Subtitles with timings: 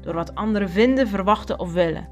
[0.00, 2.08] door wat anderen vinden, verwachten of willen.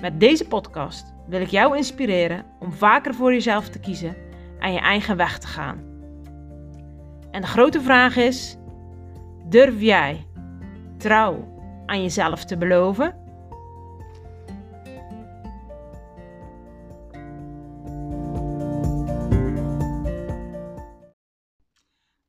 [0.00, 4.16] Met deze podcast wil ik jou inspireren om vaker voor jezelf te kiezen
[4.58, 5.78] en je eigen weg te gaan.
[7.30, 8.56] En de grote vraag is:
[9.44, 10.26] durf jij
[10.98, 11.56] trouw
[11.86, 13.26] aan jezelf te beloven?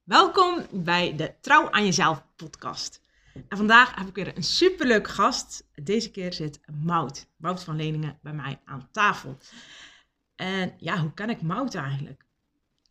[0.09, 3.01] Welkom bij de Trouw aan Jezelf podcast.
[3.33, 5.67] En vandaag heb ik weer een superleuk gast.
[5.73, 9.37] Deze keer zit Mout, Mout van Leningen, bij mij aan tafel.
[10.35, 12.25] En ja, hoe ken ik Mout eigenlijk?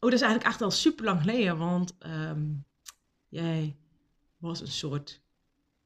[0.00, 2.46] Oh, dat is eigenlijk echt al super lang geleden, want ehm,
[3.28, 3.76] jij
[4.36, 5.22] was een soort,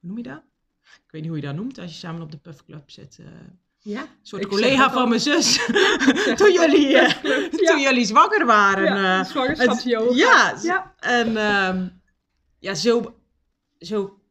[0.00, 0.42] hoe noem je dat?
[0.83, 3.19] Ik weet niet hoe je dat noemt als je samen op de puffclub zit.
[3.20, 3.27] Uh,
[3.78, 5.56] ja, een soort collega van mijn zus.
[6.39, 8.84] toen, jullie, uh, toen jullie zwanger waren.
[8.84, 9.25] Ja, uh.
[10.17, 12.03] Ja, ja, en um,
[12.58, 13.14] ja, zo,
[13.78, 14.22] zo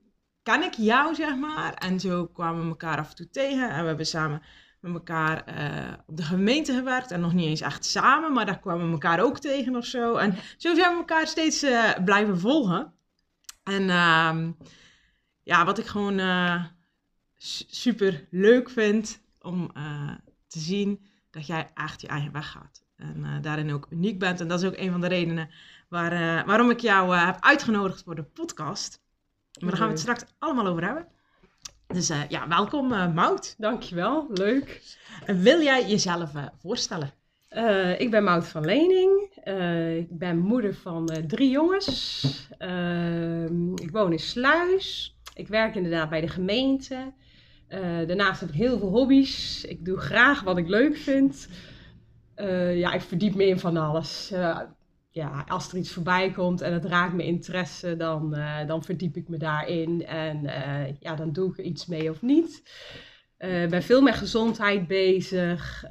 [0.44, 1.74] kan ik jou, zeg maar.
[1.74, 3.70] En zo kwamen we elkaar af en toe tegen.
[3.70, 4.42] En we hebben samen
[4.80, 7.12] met elkaar uh, op de gemeente gewerkt.
[7.12, 10.16] En nog niet eens echt samen, maar daar kwamen we elkaar ook tegen of zo.
[10.16, 12.94] En zo zijn we elkaar steeds uh, blijven volgen.
[13.64, 14.50] En uh,
[15.44, 16.66] ja, wat ik gewoon uh,
[17.68, 19.72] super leuk vind om
[20.48, 22.84] te zien dat jij echt je eigen weg gaat.
[22.96, 24.40] En daarin ook uniek bent.
[24.40, 25.50] En dat is ook een van de redenen
[25.90, 29.02] waar, waarom ik jou heb uitgenodigd voor de podcast.
[29.60, 31.08] Maar daar gaan we het straks allemaal over hebben.
[31.88, 33.56] Dus uh, ja, welkom uh, Mout.
[33.58, 34.98] Dankjewel, leuk.
[35.26, 37.14] En wil jij jezelf uh, voorstellen?
[37.98, 39.30] ik ben Mout van Lening.
[39.98, 42.24] ik ben moeder van drie jongens.
[42.58, 45.18] Ehm, ik woon in Sluis.
[45.34, 47.14] Ik werk inderdaad bij de gemeente.
[48.08, 49.64] daarnaast heb ik heel veel hobby's.
[49.64, 51.48] Ik doe graag wat ik leuk vind.
[52.74, 54.32] ja, ik verdiep me in van alles
[55.14, 59.16] ja, als er iets voorbij komt en het raakt mijn interesse, dan, uh, dan verdiep
[59.16, 60.06] ik me daarin.
[60.06, 62.62] En uh, ja, dan doe ik er iets mee of niet.
[63.38, 65.86] Ik uh, ben veel met gezondheid bezig.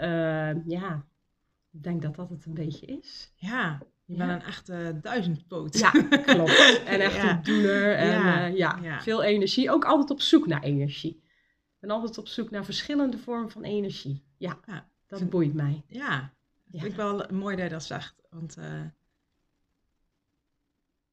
[0.67, 1.05] ja,
[1.73, 3.33] ik denk dat dat het een beetje is.
[3.37, 5.79] Ja, je bent een echte duizendpoot.
[5.79, 5.91] Ja,
[6.25, 6.83] klopt.
[6.87, 7.31] En echt ja.
[7.31, 7.95] een doener.
[7.95, 8.79] En ja.
[8.83, 9.71] Ja, veel energie.
[9.71, 11.23] Ook altijd op zoek naar energie.
[11.75, 14.25] Ik ben altijd op zoek naar verschillende vormen van energie.
[14.37, 14.59] Ja,
[15.07, 15.85] dat boeit mij.
[15.87, 16.33] Ja,
[16.71, 18.23] vind ik wel mooi dat je dat zegt.
[18.31, 18.57] Want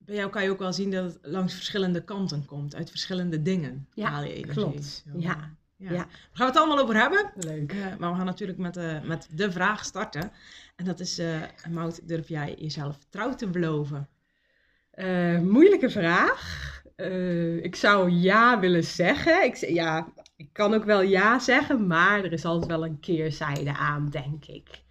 [0.08, 3.42] bij jou kan je ook wel zien dat het langs verschillende kanten komt, uit verschillende
[3.42, 4.54] dingen ja, haal je energie.
[4.54, 5.06] Klopt.
[5.18, 5.56] Ja.
[5.76, 5.92] Ja.
[5.92, 5.96] ja.
[5.96, 7.32] Daar gaan we het allemaal over hebben.
[7.36, 7.74] Leuk.
[7.74, 10.32] Uh, maar we gaan natuurlijk met, uh, met de vraag starten.
[10.76, 14.10] En dat is, uh, Mout, durf jij jezelf trouw te beloven?
[15.42, 16.82] moeilijke vraag.
[17.62, 19.44] ik zou ja willen zeggen.
[19.44, 23.74] Ik, ja, ik kan ook wel ja zeggen, maar er is altijd wel een keerzijde
[23.74, 24.84] aan, denk ik.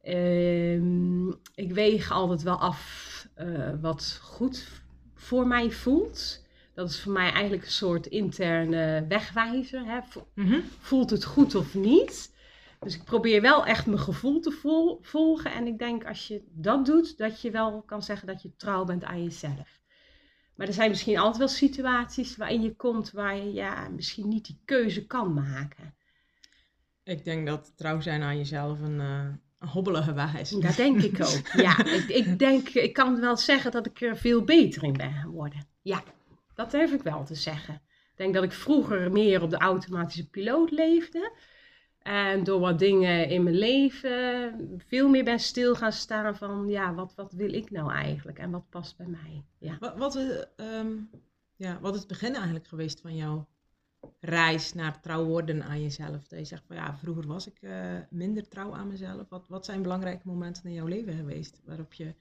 [0.00, 3.11] Ehm, ik weeg altijd wel af
[3.44, 4.82] uh, wat goed
[5.14, 6.44] voor mij voelt.
[6.74, 9.84] Dat is voor mij eigenlijk een soort interne wegwijzer.
[9.84, 9.98] Hè?
[10.34, 10.62] Mm-hmm.
[10.80, 12.32] Voelt het goed of niet?
[12.80, 15.52] Dus ik probeer wel echt mijn gevoel te vol volgen.
[15.52, 18.84] En ik denk als je dat doet, dat je wel kan zeggen dat je trouw
[18.84, 19.80] bent aan jezelf.
[20.54, 24.46] Maar er zijn misschien altijd wel situaties waarin je komt waar je ja, misschien niet
[24.46, 25.94] die keuze kan maken.
[27.02, 29.26] Ik denk dat trouw zijn aan jezelf een, uh,
[29.66, 31.62] hobbelige weg Dat denk ik ook.
[31.62, 35.12] Ja, ik, ik denk, ik kan wel zeggen dat ik er veel beter in ben
[35.12, 35.66] geworden.
[35.82, 36.02] Ja,
[36.54, 37.74] dat durf ik wel te zeggen.
[37.74, 41.32] Ik denk dat ik vroeger meer op de automatische piloot leefde.
[42.02, 46.94] En door wat dingen in mijn leven veel meer ben stil gaan staan van, ja,
[46.94, 49.44] wat, wat wil ik nou eigenlijk en wat past bij mij?
[49.58, 49.76] Ja.
[49.80, 50.80] Wat, wat, uh,
[51.56, 53.42] ja, wat is het begin eigenlijk geweest van jou?
[54.20, 56.28] Reis naar trouw worden aan jezelf?
[56.28, 59.28] Dat je zegt van ja, vroeger was ik uh, minder trouw aan mezelf.
[59.28, 62.14] Wat, wat zijn belangrijke momenten in jouw leven geweest waarop je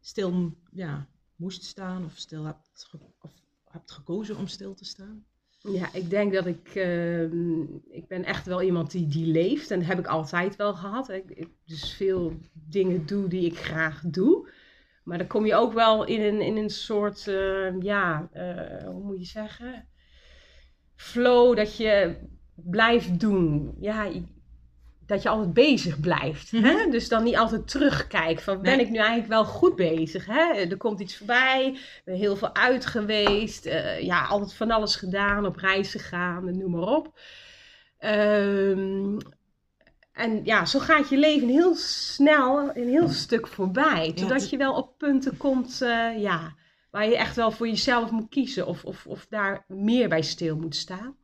[0.00, 2.90] stil ja, moest staan of stil hebt,
[3.20, 3.32] of
[3.64, 5.24] hebt gekozen om stil te staan?
[5.58, 7.22] Ja, ik denk dat ik, uh,
[7.90, 11.08] ik ben echt wel iemand die, die leeft en dat heb ik altijd wel gehad.
[11.08, 14.50] Ik, dus veel dingen doe die ik graag doe.
[15.04, 18.28] Maar dan kom je ook wel in een, in een soort, uh, ja,
[18.84, 19.88] hoe moet je zeggen?
[20.98, 22.16] Flow dat je
[22.54, 23.74] blijft doen.
[23.80, 24.08] Ja,
[25.06, 26.50] dat je altijd bezig blijft.
[26.50, 26.58] hè?
[26.58, 26.90] Mhm.
[26.90, 30.26] Dus dan niet altijd terugkijkt van ben ik nu eigenlijk wel goed bezig?
[30.26, 30.52] Hè?
[30.52, 35.46] Er komt iets voorbij, ben heel veel uit geweest, uh, ja, altijd van alles gedaan,
[35.46, 37.20] op reis gegaan, noem maar op.
[37.98, 39.18] Ehm,
[40.12, 44.12] en ja, zo gaat je leven heel snel een heel stuk voorbij.
[44.14, 46.54] Totdat je wel op punten komt eh, ja,
[46.90, 48.66] waar je echt wel voor jezelf moet kiezen.
[48.66, 51.16] Of, of, of daar meer bij stil moet staan.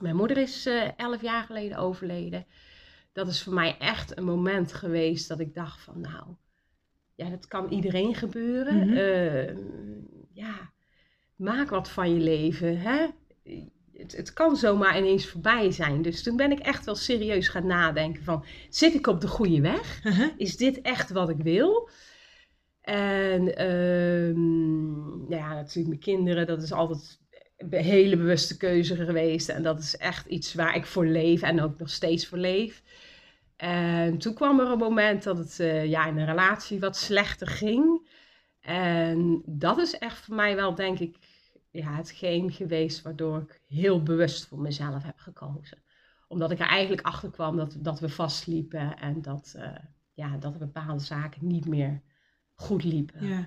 [0.00, 2.46] Mijn moeder is eh, elf jaar geleden overleden.
[3.12, 6.24] Dat is voor mij echt een moment geweest dat ik dacht van nou,
[7.14, 8.86] ja, dat kan iedereen gebeuren.
[8.86, 8.96] Mhm.
[8.96, 9.58] Ehm,
[10.32, 10.70] ja,
[11.36, 12.78] maak wat van je leven.
[12.80, 13.06] Hè?
[13.92, 16.02] Het, het kan zomaar ineens voorbij zijn.
[16.02, 19.60] Dus toen ben ik echt wel serieus gaan nadenken van, zit ik op de goede
[19.60, 20.02] weg?
[20.36, 21.88] Is dit echt wat ik wil?
[22.86, 27.20] En ehm, ja, natuurlijk mijn kinderen, dat is altijd
[27.56, 29.48] een hele bewuste keuze geweest.
[29.48, 32.82] En dat is echt iets waar ik voor leef en ook nog steeds voor leef.
[33.56, 37.46] En toen kwam er een moment dat het eh, ja, in een relatie wat slechter
[37.46, 38.08] ging.
[38.60, 41.16] En dat is echt voor mij wel, denk ik,
[41.70, 45.82] ja, hetgeen geweest waardoor ik heel bewust voor mezelf heb gekozen.
[46.28, 49.76] Omdat ik er eigenlijk achter kwam dat, dat we vastliepen en dat, eh,
[50.14, 52.02] ja, dat bepaalde zaken niet meer
[52.56, 53.26] goed liepen.
[53.26, 53.46] Ja.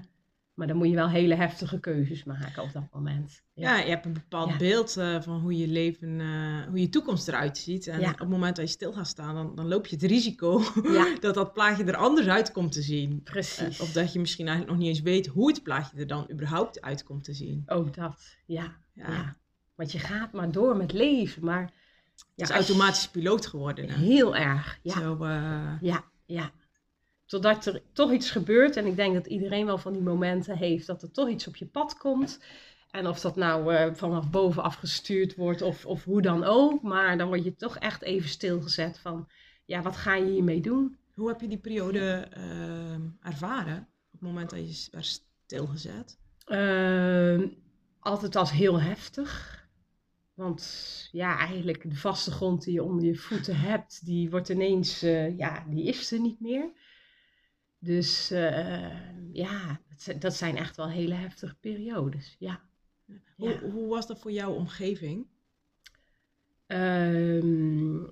[0.54, 3.42] Maar dan moet je wel hele heftige keuzes maken op dat moment.
[3.54, 4.58] Ja, je hebt een bepaald Ja.
[4.58, 7.88] beeld eh, van hoe je leven, eh, hoe je toekomst eruit ziet.
[7.88, 8.12] En Ja.
[8.12, 10.62] op het moment dat je stil gaat staan, dan, dan loop je het risico
[11.20, 13.24] dat dat plaatje er anders uit komt te zien.
[13.24, 13.78] precies.
[13.78, 16.28] Eh, of dat je misschien eigenlijk nog niet eens weet hoe het plaatje er dan
[16.32, 17.64] überhaupt uit komt te zien.
[17.66, 18.76] Ook dat, ja.
[18.94, 19.36] Ja.
[19.76, 21.72] Want je gaat maar door met leven, maar...
[22.36, 23.90] Het is automatisch piloot geworden.
[23.90, 23.96] Hè?
[23.96, 24.94] Heel erg, ja.
[25.00, 25.26] Zo,
[25.82, 26.52] Ja, ja.
[27.30, 28.76] Totdat er toch iets gebeurt.
[28.76, 31.56] En ik denk dat iedereen wel van die momenten heeft dat er toch iets op
[31.56, 32.40] je pad komt.
[32.92, 36.82] En of dat nou eh, vanaf bovenaf gestuurd wordt of, of hoe dan ook.
[36.82, 39.28] Maar dan word je toch echt even stilgezet van,
[39.66, 40.98] ja, wat ga je hiermee doen?
[41.20, 43.78] hoe heb je die periode ehm, ervaren?
[43.78, 46.20] Op het moment dat je werd stilgezet?
[46.46, 47.48] Ehm,
[48.00, 49.58] altijd als heel heftig.
[50.34, 55.02] Want ja, eigenlijk de vaste grond die je onder je voeten hebt, die wordt ineens,
[55.02, 56.72] eh, ja, die is er niet meer.
[57.80, 62.62] Dus eh, ja, dat zi- dat zijn echt wel hele heftige periodes, ja.
[63.36, 63.60] Hoe, Ja.
[63.60, 65.28] hoe was dat voor jouw omgeving?
[66.68, 68.04] Ehm,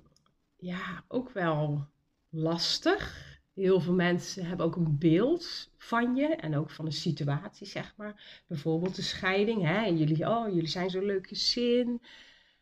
[0.56, 1.86] ja, ook wel
[2.28, 3.26] lastig.
[3.54, 7.94] Heel veel mensen hebben ook een beeld van je en ook van de situatie, zeg
[7.96, 8.42] maar.
[8.46, 9.62] Bijvoorbeeld de scheiding.
[9.62, 9.84] Hè?
[9.84, 12.02] En jullie, oh, jullie zijn zo'n leuk gezin.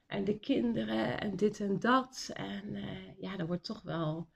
[0.06, 2.30] En de kinderen en dit en dat.
[2.34, 4.28] En eh, ja, daar wordt toch wel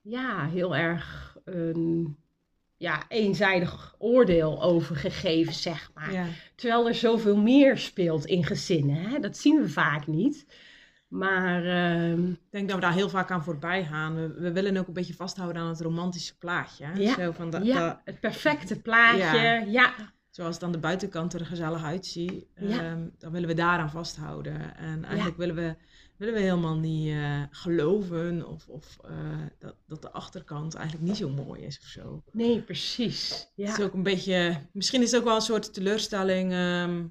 [0.00, 2.16] ja, heel erg een
[2.76, 6.12] ja, eenzijdig oordeel over gegeven, zeg maar.
[6.12, 6.26] Ja.
[6.54, 8.96] Terwijl er zoveel meer speelt in gezinnen.
[8.96, 9.18] Hè?
[9.20, 10.46] Dat zien we vaak niet.
[11.08, 14.14] Maar ehm, Ik denk dat we daar heel vaak aan voorbij gaan.
[14.14, 16.84] We, we willen ook een beetje vasthouden aan het romantische plaatje.
[16.84, 16.92] hè?
[17.00, 19.38] Ja, Zo van dat, ja, dat- het perfecte plaatje.
[19.38, 19.54] Ja.
[19.66, 19.94] Ja,
[20.30, 22.78] zoals het aan de buitenkant er gezellig uitziet, Ja.
[22.80, 24.76] ehm, dan willen we daaraan vasthouden.
[24.76, 25.76] En eigenlijk willen, we,
[26.20, 29.10] willen we helemaal niet eh, geloven of, of eh,
[29.58, 32.22] dat, dat de achterkant eigenlijk niet zo mooi is of zo.
[32.32, 33.48] nee, precies.
[33.54, 37.04] Ja, Het is ook een beetje, misschien is het ook wel een soort teleurstelling ehm,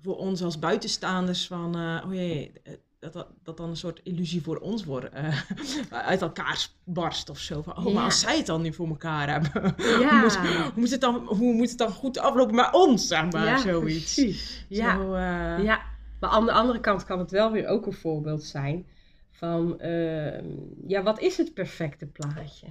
[0.00, 2.52] voor ons als buitenstaanders van, eh, oh jee,
[2.98, 5.08] dat, dat, dat dan een soort illusie voor ons wordt,
[5.90, 7.62] uit elkaar barst of zo.
[7.62, 10.08] Van, oh, maar als zij het dan nu voor elkaar hebben, Ja.
[10.10, 13.30] hoe, moet, hoe, moet het dan, hoe moet het dan goed aflopen met ons, zeg
[13.30, 14.14] maar, ja zoiets.
[14.14, 14.64] precies.
[14.68, 14.96] Ja.
[14.96, 15.16] Zo,
[15.62, 18.86] ja, maar aan de andere kant kan het wel weer ook een voorbeeld zijn
[19.30, 20.46] van, ehm,
[20.86, 22.66] ja, wat is het perfecte plaatje?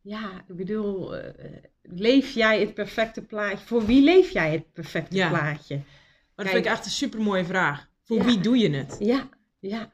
[0.00, 1.46] Ja, ik bedoel, eh,
[1.82, 3.66] leef jij het perfecte plaatje?
[3.66, 5.28] Voor wie leef jij het perfecte Ja.
[5.28, 5.74] plaatje?
[5.76, 7.88] Maar dat vind ik echt een super mooie vraag.
[8.02, 8.24] Voor Ja.
[8.24, 8.96] wie doe je het?
[9.00, 9.28] Ja,
[9.60, 9.90] ja,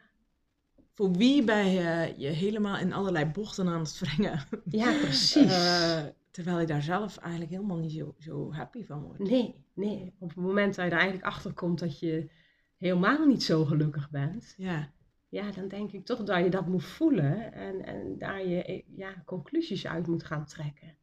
[0.93, 4.41] Voor wie ben je je helemaal in allerlei bochten aan het wringen?
[4.65, 5.53] ja, precies.
[5.53, 9.19] Eh, terwijl je daar zelf eigenlijk helemaal niet zo, zo happy van wordt.
[9.31, 10.15] Nee, nee.
[10.19, 12.31] Op het moment dat je er eigenlijk achter komt dat je
[12.79, 14.93] helemaal niet zo gelukkig bent, Ja,
[15.29, 18.83] ja, dan denk ik toch dat je dat moet voelen en, en daar je eh,
[18.97, 20.97] ja, conclusies uit moet gaan trekken.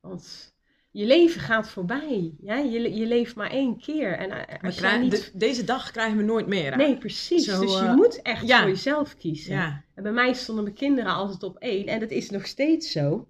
[0.00, 0.54] Want
[0.90, 2.34] je leven gaat voorbij.
[2.40, 2.56] Ja?
[2.56, 4.12] Je, je leeft maar één keer.
[4.18, 5.10] En eh, als niet...
[5.10, 6.70] de- deze dag krijgen we nooit meer.
[6.70, 6.76] hè?
[6.76, 7.44] Nee, precies.
[7.44, 8.60] Zo, dus je eh, moet echt ja.
[8.60, 9.52] voor jezelf kiezen.
[9.54, 11.86] Ja, En bij mij stonden mijn kinderen altijd op één.
[11.86, 13.28] En dat is nog steeds zo.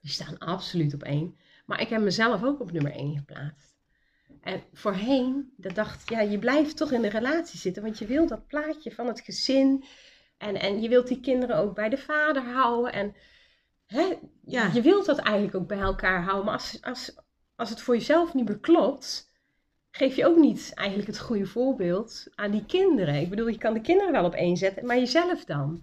[0.00, 1.36] Die staan absoluut op één.
[1.66, 3.71] Maar ik heb mezelf ook op nummer één geplaatst.
[4.42, 7.82] En voorheen, dat dacht ja, je blijft toch in de relatie zitten.
[7.82, 9.84] Want je wil dat plaatje van het gezin.
[10.38, 12.92] En, en je wilt die kinderen ook bij de vader houden.
[12.92, 13.14] En
[13.86, 14.70] hè, Ja.
[14.74, 16.44] je wilt dat eigenlijk ook bij elkaar houden.
[16.44, 17.14] Maar als, als,
[17.56, 19.30] als het voor jezelf niet meer klopt,
[19.90, 23.14] geef je ook niet eigenlijk het goede voorbeeld aan die kinderen.
[23.14, 25.82] Ik bedoel, je kan de kinderen wel op één zetten, maar jezelf dan.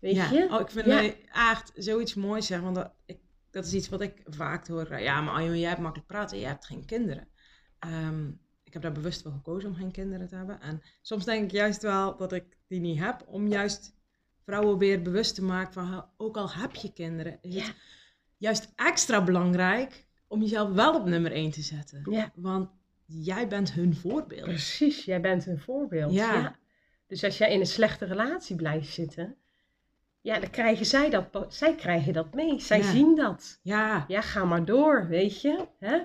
[0.00, 0.30] Weet ja.
[0.30, 0.48] je?
[0.50, 1.02] Oh, ik vind Ja.
[1.02, 3.18] het echt zoiets moois zeg, want dat, ik,
[3.50, 5.00] dat is iets wat ik vaak hoor.
[5.00, 7.28] Ja, maar Arjo, jij hebt makkelijk praten, jij hebt geen kinderen.
[7.78, 8.28] Ehm,
[8.64, 10.60] ik heb daar bewust voor gekozen om geen kinderen te hebben.
[10.60, 13.94] En soms denk ik juist wel dat ik die niet heb, om juist
[14.44, 17.74] vrouwen weer bewust te maken van, ook al heb je kinderen, is het
[18.36, 22.06] juist extra belangrijk om jezelf wel op nummer 1 te zetten.
[22.10, 22.32] Ja.
[22.34, 22.70] Want
[23.04, 24.44] jij bent hun voorbeeld.
[24.44, 26.12] Precies, jij bent een voorbeeld.
[26.12, 26.56] Ja.
[27.06, 29.36] Dus als jij in een slechte relatie blijft zitten,
[30.20, 32.60] ja, dan krijgen zij dat, zij krijgen dat mee.
[32.60, 33.58] Zij zien dat.
[33.62, 35.66] Ja, Ja, ga maar door, weet je.
[35.78, 35.98] Hè?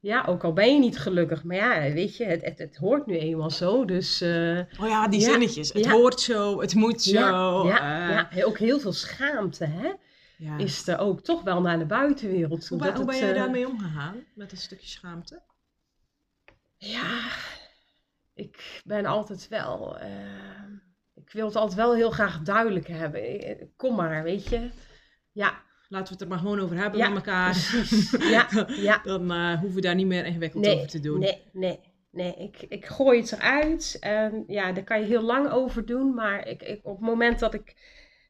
[0.00, 3.06] Ja, ook al ben je niet gelukkig, maar ja, weet je, het, het, het hoort
[3.06, 3.84] nu eenmaal zo.
[3.84, 5.72] Dus eh, oh ja, die Ja, zinnetjes.
[5.72, 5.90] Het ja.
[5.90, 7.18] hoort zo, het moet zo.
[7.66, 9.92] ja, ja, eh, ook heel veel schaamte, hè?
[10.56, 12.78] Is er ook toch wel naar de buitenwereld toe.
[12.78, 14.24] Hoe, dat hoe ben het, jij eh, daarmee omgegaan?
[14.34, 15.42] Met een stukje schaamte?
[16.76, 17.30] Ja,
[18.34, 19.98] ik ben altijd wel.
[21.14, 23.72] ik wil het altijd wel heel graag duidelijk hebben.
[23.76, 24.70] Kom maar, weet je.
[25.32, 27.50] Ja, Laten we het er maar gewoon over hebben Ja, met elkaar.
[27.50, 28.10] precies.
[28.30, 29.00] Ja, ja.
[29.04, 31.18] Dan eh, hoeven we daar niet meer ingewikkeld Nee, over te doen.
[31.18, 31.78] nee, nee.
[32.10, 33.96] Nee, ik, ik gooi het eruit.
[34.00, 36.14] En ja, daar kan je heel lang over doen.
[36.14, 37.76] Maar ik, ik, op het moment dat ik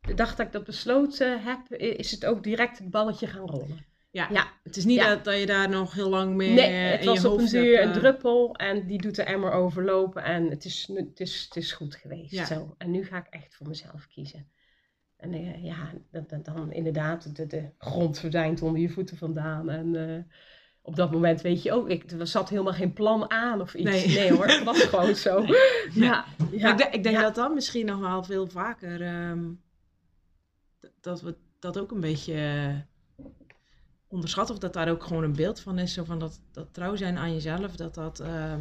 [0.01, 3.87] de dag dat ik dat besloten heb, is het ook direct het balletje gaan rollen.
[4.11, 4.29] Ja.
[4.33, 4.47] Ja.
[4.63, 5.09] Het is niet Ja.
[5.09, 7.47] dat, dat je daar nog heel lang mee Nee, het in was je op een
[7.47, 11.45] duur een eh, druppel en die doet de emmer overlopen en het is, het is,
[11.45, 12.31] het is goed geweest.
[12.33, 12.45] Ja.
[12.45, 12.75] Zo.
[12.79, 14.49] En nu ga ik echt voor mezelf kiezen.
[15.19, 19.71] En eh, ja, dat dan inderdaad, de, de grond verdwijnt onder je voeten vandaan.
[19.71, 20.23] En eh,
[20.83, 23.91] op dat moment weet je ook, ik, er zat helemaal geen plan aan of iets.
[23.91, 24.07] Nee.
[24.09, 25.45] Nee, hoor, het was gewoon zo.
[25.93, 27.23] Ja, ik, denk- ik denk ja.
[27.23, 29.45] dat dat misschien nog wel veel vaker, ehm,
[31.01, 33.25] dat we dat ook een beetje eh,
[34.09, 34.55] onderschatten.
[34.55, 35.93] Of dat daar ook gewoon een beeld van is.
[35.93, 38.21] Zo van dat, dat trouw zijn aan jezelf, dat dat...
[38.21, 38.61] ehm,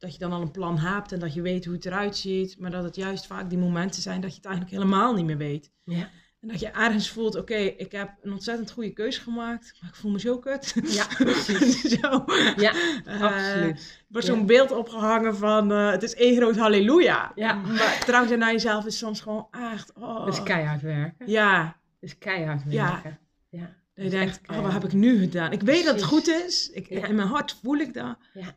[0.00, 2.58] dat je dan al een plan hebt en dat je weet hoe het eruit ziet.
[2.58, 5.36] Maar dat het juist vaak die momenten zijn dat je het eigenlijk helemaal niet meer
[5.36, 5.70] weet.
[5.84, 6.08] Ja.
[6.40, 9.74] En dat je ergens voelt, oké, ik heb een ontzettend goede keuze gemaakt.
[9.80, 10.74] Maar ik voel me zo kut.
[10.84, 11.80] Ja, precies.
[11.80, 12.24] zo.
[12.56, 12.72] Ja,
[13.04, 13.78] Eh, absoluut.
[13.78, 14.32] er wordt Ja.
[14.34, 17.32] zo'n beeld opgehangen van eh, het is één groot halleluja.
[17.34, 17.54] Ja.
[17.54, 19.92] Maar trouw zijn naar jezelf is soms gewoon echt...
[19.94, 20.24] Oh.
[20.24, 21.30] Dat is keihard werken.
[21.30, 22.90] Ja, Dat is keihard Ja.
[22.92, 23.18] werken.
[23.48, 23.76] Ja.
[23.94, 25.52] dat je denkt, oh, wat heb ik nu gedaan?
[25.52, 26.70] Ik weet dat het goed is.
[26.70, 27.06] Ik, Ja.
[27.06, 28.16] In mijn hart voel ik dat.
[28.34, 28.54] Ja.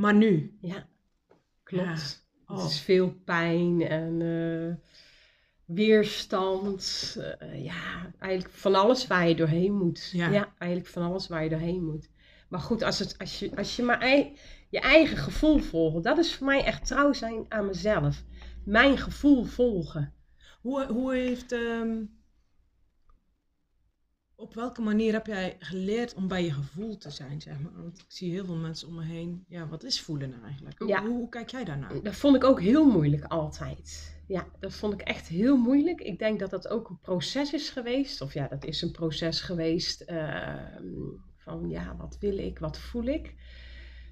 [0.00, 0.56] Maar nu?
[0.60, 0.86] Ja,
[1.62, 2.26] klopt.
[2.46, 2.56] Oh.
[2.62, 4.74] Het is veel pijn en eh,
[5.64, 7.16] weerstand.
[7.38, 10.10] eh, ja, eigenlijk van alles waar je doorheen moet.
[10.12, 10.54] Ja.
[10.58, 12.10] eigenlijk van alles waar je doorheen moet.
[12.48, 14.36] Maar goed, als, het, als, je, als je maar ei-
[14.70, 18.24] je eigen gevoel volgt, dat is voor mij echt trouw zijn aan mezelf.
[18.64, 20.14] Mijn gevoel volgen.
[20.60, 21.52] Hoe, hoe heeft...
[21.52, 21.96] ehm,
[24.40, 27.72] op welke manier heb jij geleerd om bij je gevoel te zijn, zeg maar?
[27.82, 29.44] Want ik zie heel veel mensen om me heen.
[29.48, 30.78] Ja, wat is voelen nou eigenlijk?
[30.78, 31.00] Hoe, Ja.
[31.04, 32.02] hoe, hoe kijk jij daarnaar?
[32.02, 34.18] Dat vond ik ook heel moeilijk altijd.
[34.26, 36.00] Ja, dat vond ik echt heel moeilijk.
[36.00, 38.20] Ik denk dat dat ook een proces is geweest.
[38.20, 40.84] Of ja, dat is een proces geweest ehm,
[41.36, 43.34] van ja, wat wil ik, wat voel ik.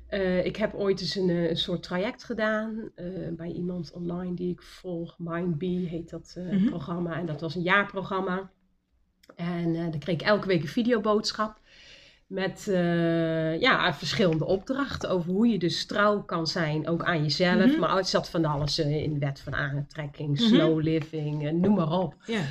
[0.07, 3.07] Eh, ik heb ooit eens een, eh, een soort traject gedaan eh,
[3.37, 5.19] bij iemand online die ik volg.
[5.19, 6.65] MindBee heet dat Mhm.
[6.69, 7.19] programma.
[7.19, 8.51] En dat was een jaarprogramma.
[9.37, 11.61] En eh dan kreeg ik elke week een videoboodschap.
[12.27, 17.67] Met eh, ja, verschillende opdrachten over hoe je dus trouw kan zijn, ook aan jezelf.
[17.71, 17.79] Mhm.
[17.81, 20.49] Maar het zat van alles eh, in de wet van aantrekking, Mhm.
[20.49, 22.15] slow living, noem maar op.
[22.27, 22.43] Ja.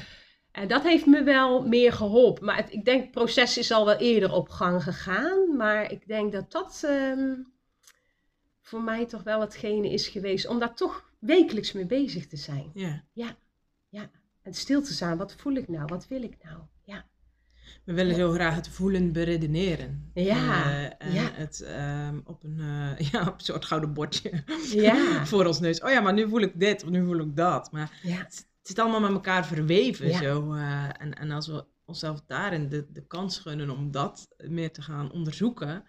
[0.52, 2.46] En dat heeft me wel meer geholpen.
[2.46, 5.56] Maar het- ik denk, het proces is al wel eerder op gang gegaan.
[5.56, 7.34] Maar ik denk dat dat ehm,
[8.62, 12.72] voor mij toch wel hetgene is geweest om daar toch wekelijks mee bezig te zijn.
[13.90, 14.10] ja.
[14.48, 16.60] En stil te staan, wat voel ik nou, wat wil ik nou?
[16.84, 17.06] Ja,
[17.84, 20.12] We willen zo graag het voelen beredeneren.
[20.14, 21.32] Ja, Eh, en ja.
[21.34, 25.82] het ehm, op, een, eh, ja, op een soort gouden bordje ja, voor ons neus.
[25.82, 27.72] Oh ja, maar nu voel ik dit of nu voel ik dat.
[27.72, 28.18] Maar ja.
[28.18, 30.14] het zit allemaal met elkaar verweven.
[30.14, 34.72] Zo, eh, en, en als we onszelf daarin de, de kans gunnen om dat meer
[34.72, 35.84] te gaan onderzoeken,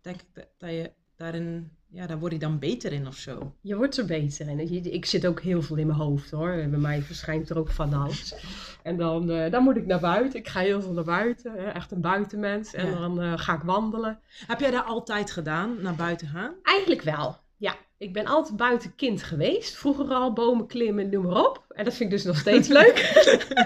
[0.00, 3.54] denk ik dat, dat je daarin, ja, daar word je dan beter in of zo.
[3.60, 4.84] Je wordt er beter in.
[4.92, 6.50] Ik zit ook heel veel in mijn hoofd hoor.
[6.54, 8.34] Bij mij verschijnt er ook van alles.
[8.82, 10.38] En dan, eh, dan moet ik naar buiten.
[10.38, 11.52] Ik ga heel veel naar buiten.
[11.52, 11.64] Hè?
[11.70, 12.74] Echt een buitenmens.
[12.74, 12.98] En Ja.
[12.98, 14.18] dan eh, ga ik wandelen.
[14.46, 16.52] Heb jij dat altijd gedaan, naar buiten gaan?
[16.62, 17.36] Eigenlijk wel.
[18.00, 19.76] Ik ben altijd buiten kind geweest.
[19.76, 21.64] Vroeger al bomen klimmen, noem maar op.
[21.68, 22.98] En dat vind ik dus nog steeds leuk.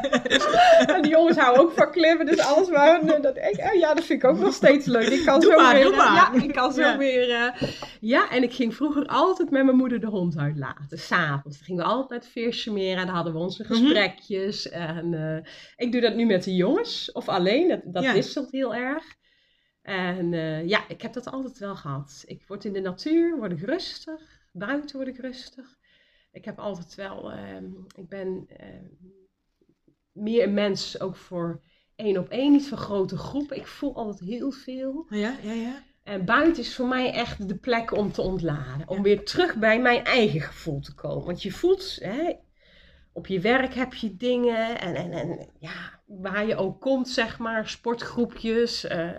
[0.95, 3.21] en die jongens houden ook van klimmen, dus alles waar.
[3.23, 5.07] Dat, ik, eh, ja, dat vind ik ook nog steeds leuk.
[5.09, 5.83] Ik kan Doe zo maar, weer.
[5.85, 6.15] doe eh, maar.
[6.35, 6.99] Ja, ik kan zo Ja.
[6.99, 7.31] weer.
[7.31, 7.69] eh,
[8.01, 10.99] ja, en ik ging vroeger altijd met mijn moeder de hond uitlaten.
[10.99, 11.57] S'avonds.
[11.57, 13.73] Dan gingen we altijd vis meer en dan hadden we onze Mhm.
[13.73, 14.69] gesprekjes.
[14.69, 15.53] En eh,
[15.87, 17.69] ik doe dat nu met de jongens of alleen.
[17.69, 18.13] Dat, dat Ja.
[18.13, 19.05] wisselt heel erg.
[19.85, 22.25] En eh, ja, ik heb dat altijd wel gehad.
[22.27, 24.43] Ik word in de natuur, word ik rustig.
[24.53, 25.77] Buiten word ik rustig.
[26.33, 27.65] Ik heb altijd wel, ehm,
[27.97, 28.85] ik ben ehm,
[30.13, 31.61] meer een mens ook voor
[31.97, 33.57] één op één, niet voor grote groepen.
[33.57, 35.07] Ik voel altijd heel veel.
[35.11, 35.83] Oh ja, ja, ja.
[36.03, 38.89] En buiten is voor mij echt de plek om te ontladen.
[38.89, 41.25] Om weer terug bij mijn eigen gevoel te komen.
[41.25, 42.33] Want je voelt, hè,
[43.13, 44.81] op je werk heb je dingen.
[44.81, 47.69] En, en, en ja, waar je ook komt, zeg maar.
[47.69, 48.85] Sportgroepjes.
[48.85, 49.11] eh,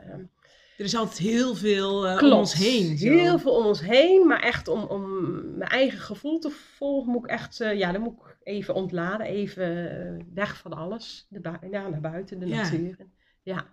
[0.77, 2.97] Er is altijd heel veel eh, om ons heen.
[2.97, 3.09] zo.
[3.09, 7.23] Heel veel om ons heen, maar echt om, om mijn eigen gevoel te volgen, moet
[7.23, 11.25] ik echt, eh, ja, dan moet ik even ontladen, even eh, weg van alles.
[11.29, 12.61] De bui- ja, naar buiten, de Ja.
[12.61, 12.97] natuur.
[13.43, 13.65] Ja,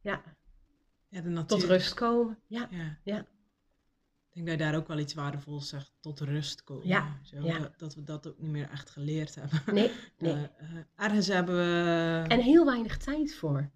[0.00, 0.22] ja,
[1.08, 1.58] Ja, de natuur.
[1.58, 2.38] tot rust komen.
[2.46, 2.68] Ja,
[3.04, 3.26] Ja.
[4.32, 6.86] Ik denk dat je daar ook wel iets waardevols zegt, tot rust komen.
[6.86, 7.40] Ja, Zo.
[7.40, 9.60] Dat, dat we dat ook niet meer echt geleerd hebben.
[9.74, 10.46] nee, nee.
[10.96, 12.24] Ergens hebben we...
[12.28, 13.70] En heel weinig tijd voor.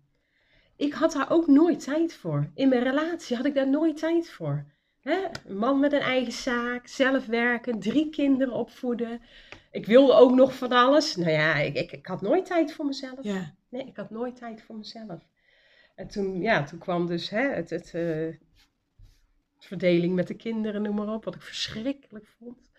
[0.76, 2.50] Ik had daar ook nooit tijd voor.
[2.54, 4.64] In mijn relatie had ik daar nooit tijd voor.
[5.00, 5.19] Hè?
[5.47, 9.21] Een man met een eigen zaak, zelf werken, drie kinderen opvoeden.
[9.71, 11.16] Ik wilde ook nog van alles.
[11.16, 13.19] Nou ja, ik, ik, ik had nooit tijd voor mezelf.
[13.23, 15.23] ja, Nee, ik had nooit tijd voor mezelf.
[15.95, 18.35] En toen, ja, toen kwam dus hè, het, het, eh,
[19.59, 22.71] verdeling met de kinderen, noem maar op, wat ik verschrikkelijk vond.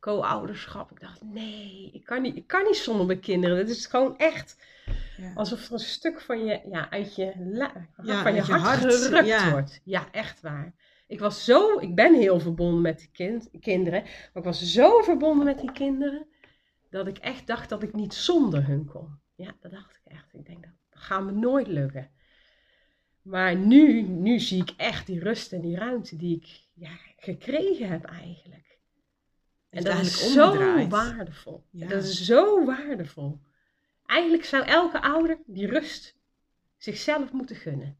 [0.00, 0.90] Co-ouderschap.
[0.90, 3.56] Ik dacht, nee, ik kan niet, ik kan niet zonder mijn kinderen.
[3.56, 4.56] Het is gewoon echt
[5.16, 5.32] ja.
[5.34, 7.32] alsof er een stuk van je, ja, uit je,
[8.02, 9.50] Ja, van je hart, hart, gerukt ja.
[9.50, 9.80] wordt.
[9.84, 10.74] Ja, echt waar.
[11.06, 15.02] Ik was zo, ik ben heel verbonden met die kind, kinderen, maar ik was zo
[15.02, 16.26] verbonden met die kinderen,
[16.90, 19.18] dat ik echt dacht dat ik niet zonder hun kon.
[19.34, 20.34] Ja, dat dacht ik echt.
[20.34, 22.10] Ik denk, dat, gaat me nooit lukken.
[23.22, 27.88] Maar nu, nu zie ik echt die rust en die ruimte die ik ja, gekregen
[27.88, 28.78] heb eigenlijk.
[29.70, 31.64] En dat is zo waardevol.
[31.70, 31.88] Ja.
[31.88, 33.40] Dat is zo waardevol.
[34.06, 36.14] Eigenlijk zou elke ouder die rust
[36.76, 37.96] zichzelf moeten gunnen.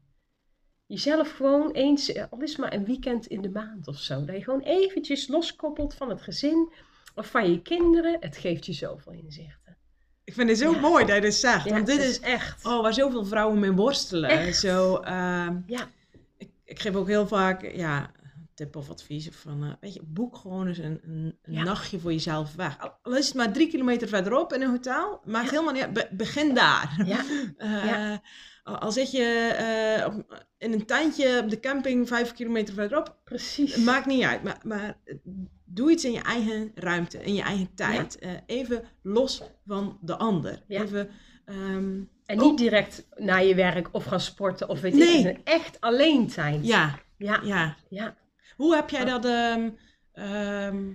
[0.85, 4.25] Jezelf gewoon eens, eh, al is het maar een weekend in de maand of zo.
[4.25, 6.73] Dat je gewoon eventjes loskoppelt van het gezin
[7.15, 8.17] of van je kinderen.
[8.19, 9.77] Het geeft je zoveel inzichten.
[10.23, 10.79] Ik vind het zo Ja.
[10.79, 11.65] mooi dat je dit zegt.
[11.65, 12.65] Ja, want dit is echt.
[12.65, 14.29] oh, waar zoveel vrouwen mee worstelen.
[14.29, 14.59] Echt.
[14.59, 15.89] Zo, ehm, Ja.
[16.37, 18.11] ik, ik geef ook heel vaak ja,
[18.55, 21.63] tip of advies van, eh, weet je, boek gewoon eens een, een, een Ja.
[21.63, 22.79] nachtje voor jezelf weg.
[22.79, 25.93] Al- Al is het maar drie kilometer verderop in een hotel, maakt helemaal niet uit.
[25.93, 27.01] Be- begin daar.
[27.05, 27.23] Ja.
[27.85, 28.21] Ja.
[28.63, 29.23] al- zit je
[29.57, 33.75] eh, op, in een tuintje op de camping vijf kilometer verderop, Precies.
[33.75, 34.43] maakt niet uit.
[34.43, 34.97] Maar, maar
[35.65, 38.19] doe iets in je eigen ruimte, in je eigen tijd.
[38.45, 40.63] Even los van de ander.
[40.67, 40.81] Ja.
[40.83, 41.09] Even,
[41.45, 45.27] ehm, En niet direct naar je werk of gaan sporten of weet Nee.
[45.29, 45.39] ik.
[45.43, 46.63] Echt alleen zijn.
[46.63, 47.39] ja, Ja.
[47.43, 47.75] ja.
[47.89, 48.15] Ja.
[48.55, 49.25] Hoe heb jij dat...
[49.25, 49.69] ehm,
[50.11, 50.93] ehm,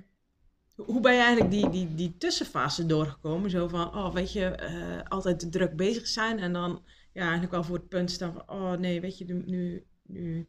[0.76, 3.50] hoe ben je eigenlijk die, die, die tussenfase doorgekomen?
[3.50, 7.52] Zo van, oh, weet je, eh, altijd te druk bezig zijn en dan ja, eigenlijk
[7.52, 10.48] wel voor het punt staan van, oh nee, weet je, nu, nu,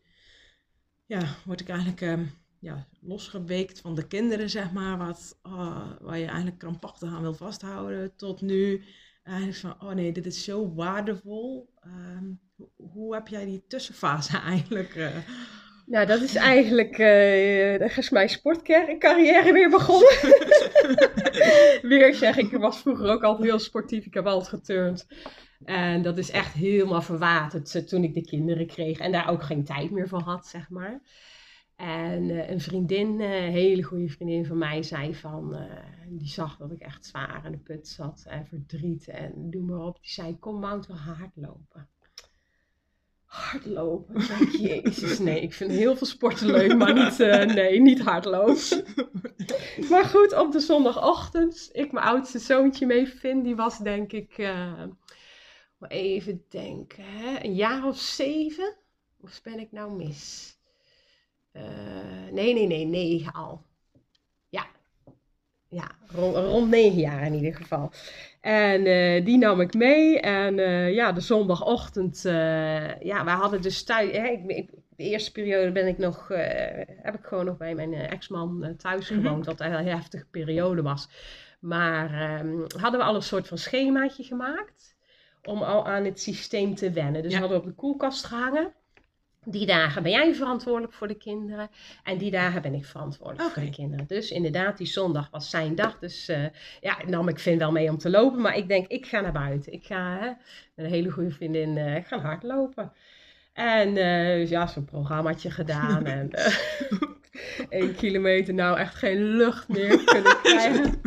[1.06, 2.26] ja, word ik eigenlijk ehm,
[2.60, 7.34] ja, losgeweekt van de kinderen, zeg maar, wat, oh, waar je eigenlijk krampachtig aan wil
[7.34, 8.84] vasthouden, tot nu
[9.24, 11.74] eigenlijk van, oh nee, dit is zo waardevol.
[12.76, 14.96] Hoe, heb jij die tussenfase eigenlijk?
[14.96, 15.18] eh,
[15.92, 16.98] Nou, dat is eigenlijk,
[17.80, 20.10] dat is mijn sportcarrière weer begonnen.
[21.92, 24.06] weer zeg ik, ik was vroeger ook altijd heel sportief.
[24.06, 25.08] Ik heb altijd geturnd.
[25.64, 29.00] En dat is echt helemaal verwaterd eh, toen ik de kinderen kreeg.
[29.00, 31.02] En daar ook geen tijd meer voor had, zeg maar.
[31.76, 35.68] En eh, een vriendin, een hele goede vriendin van mij, zei van...
[36.10, 39.86] die zag dat ik echt zwaar in de put zat en verdriet en doe maar
[39.86, 40.00] op.
[40.02, 41.90] Die zei, kom gaan hardlopen.
[43.32, 44.16] Hardlopen?
[44.22, 48.02] Ik denk, jezus, nee, ik vind heel veel sporten leuk, maar niet, eh, nee, niet
[48.02, 48.84] hardlopen.
[49.90, 54.38] Maar goed, op de zondagochtend, ik mijn oudste zoontje mee vind, die was denk ik,
[54.38, 54.84] eh,
[55.88, 58.76] even denken, hè, een jaar of zeven?
[59.22, 60.58] Of ben ik nou mis?
[61.52, 61.64] Eh,
[62.32, 63.66] nee, nee, nee, negen al.
[65.72, 67.92] Ja, rond, rond negen jaar in ieder geval.
[68.42, 70.20] En eh, die nam ik mee.
[70.20, 75.04] En eh, ja, de zondagochtend, eh, ja, wij hadden dus thuis, hè, ik, ik- de
[75.04, 76.28] eerste periode ben ik nog,
[77.02, 79.22] heb ik gewoon nog bij mijn ex-man thuis Mhm.
[79.22, 81.10] gewoond, wat een heel heftige periode was.
[81.60, 84.96] Maar ehm, hadden we al een soort van schemaatje gemaakt
[85.44, 87.22] om al aan het systeem te wennen.
[87.22, 87.38] Dus Ja.
[87.38, 88.74] we hadden op de koelkast gehangen.
[89.46, 91.70] Die dagen ben jij verantwoordelijk voor de kinderen.
[92.04, 94.08] En die dagen ben ik verantwoordelijk voor de kinderen.
[94.08, 96.00] Dus inderdaad, die zondag was zijn dag.
[96.00, 96.46] Dus eh,
[96.82, 98.42] ja, nam ik vind wel mee om te lopen.
[98.42, 99.74] Maar ik denk, ik ga naar buiten.
[99.74, 100.28] Ik ga hè,
[100.76, 102.94] met een hele goede vriendin eh, ik ga hardlopen.
[103.54, 106.06] En eh, dus ja, zo'n programmaatje gedaan.
[106.06, 106.56] en eh
[107.70, 111.02] één kilometer, nou echt geen lucht meer kunnen krijgen.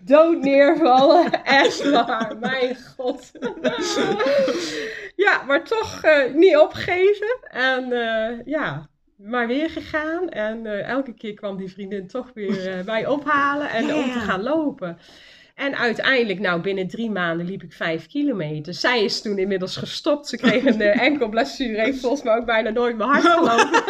[0.00, 1.32] Dood neervallen.
[1.44, 3.32] Echt waar, mijn god.
[5.16, 7.38] ja, maar toch eh, niet opgeven.
[7.50, 7.88] En
[8.44, 10.28] ja, maar weer gegaan.
[10.28, 14.42] En elke keer kwam die vriendin toch weer mij ophalen en Ja, om te gaan
[14.42, 14.98] lopen.
[15.56, 18.74] En uiteindelijk, nou binnen drie maanden liep ik vijf kilometer.
[18.74, 20.28] Zij is toen inmiddels gestopt.
[20.28, 21.80] Ze kreeg een uh, enkel blessure.
[21.80, 23.82] Heeft volgens mij ook bijna nooit mijn hart gelopen.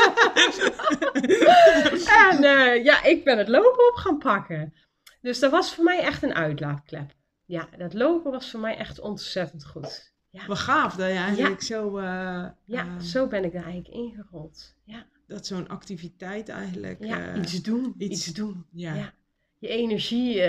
[2.33, 4.75] en uh, ja, ik ben het lopen op gaan pakken.
[5.21, 7.15] Dus dat was voor mij echt een uitlaatklep.
[7.45, 10.13] Ja, dat lopen was voor mij echt ontzettend goed.
[10.31, 10.47] Ja.
[10.47, 11.99] Wat gaaf dat je eigenlijk zo...
[11.99, 14.75] Uh, ja, zo ben ik er eigenlijk ingerold.
[14.85, 15.07] Ja.
[15.27, 17.05] Dat zo'n activiteit eigenlijk...
[17.05, 17.95] Ja, iets doen.
[17.99, 18.67] Iets, doen.
[18.73, 19.13] Ja.
[19.59, 20.43] Je energie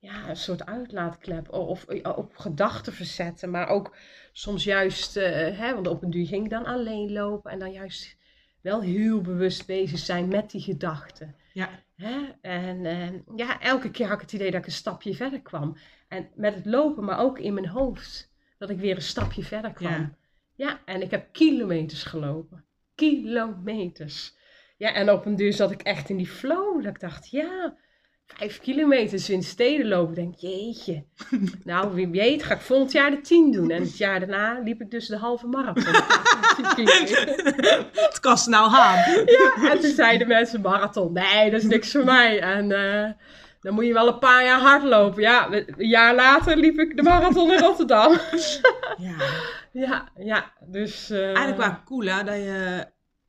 [0.00, 3.96] ja, een soort uitlaatklep of, op gedachten verzetten, maar ook
[4.32, 5.24] soms juist, uh,
[5.58, 8.16] hè, want op een duur ging ik dan alleen lopen en dan juist
[8.60, 11.34] wel heel bewust bezig zijn met die gedachten.
[11.52, 11.68] Ja.
[11.96, 12.32] Hè?
[12.40, 15.76] En uh, ja, elke keer had ik het idee dat ik een stapje verder kwam.
[16.08, 19.72] En met het lopen, maar ook in mijn hoofd, dat ik weer een stapje verder
[19.72, 19.92] kwam.
[19.92, 20.16] Ja,
[20.54, 22.64] ja en ik heb kilometers gelopen.
[22.94, 24.36] Kilometers.
[24.76, 26.82] Ja, en op een duur zat ik echt in die flow.
[26.82, 27.76] Dat ik dacht, ja,
[28.36, 30.14] vijf kilometers in steden lopen.
[30.14, 31.04] denk jeetje.
[31.64, 33.70] Nou, wie weet ga ik volgend jaar de tien doen.
[33.70, 35.84] En het jaar daarna liep ik dus de halve marathon.
[38.08, 39.24] het kost nou haan.
[39.26, 41.12] Ja, en toen zeiden mensen marathon.
[41.12, 42.40] Nee, dat is niks voor mij.
[42.40, 43.10] En uh,
[43.60, 45.22] dan moet je wel een paar jaar hardlopen.
[45.22, 48.12] Ja, een jaar later liep ik de marathon in Rotterdam.
[48.98, 49.14] ja.
[49.72, 50.52] Ja, ja.
[50.66, 51.10] Dus...
[51.10, 52.86] Uh, Eigenlijk wel cool hè, dat je...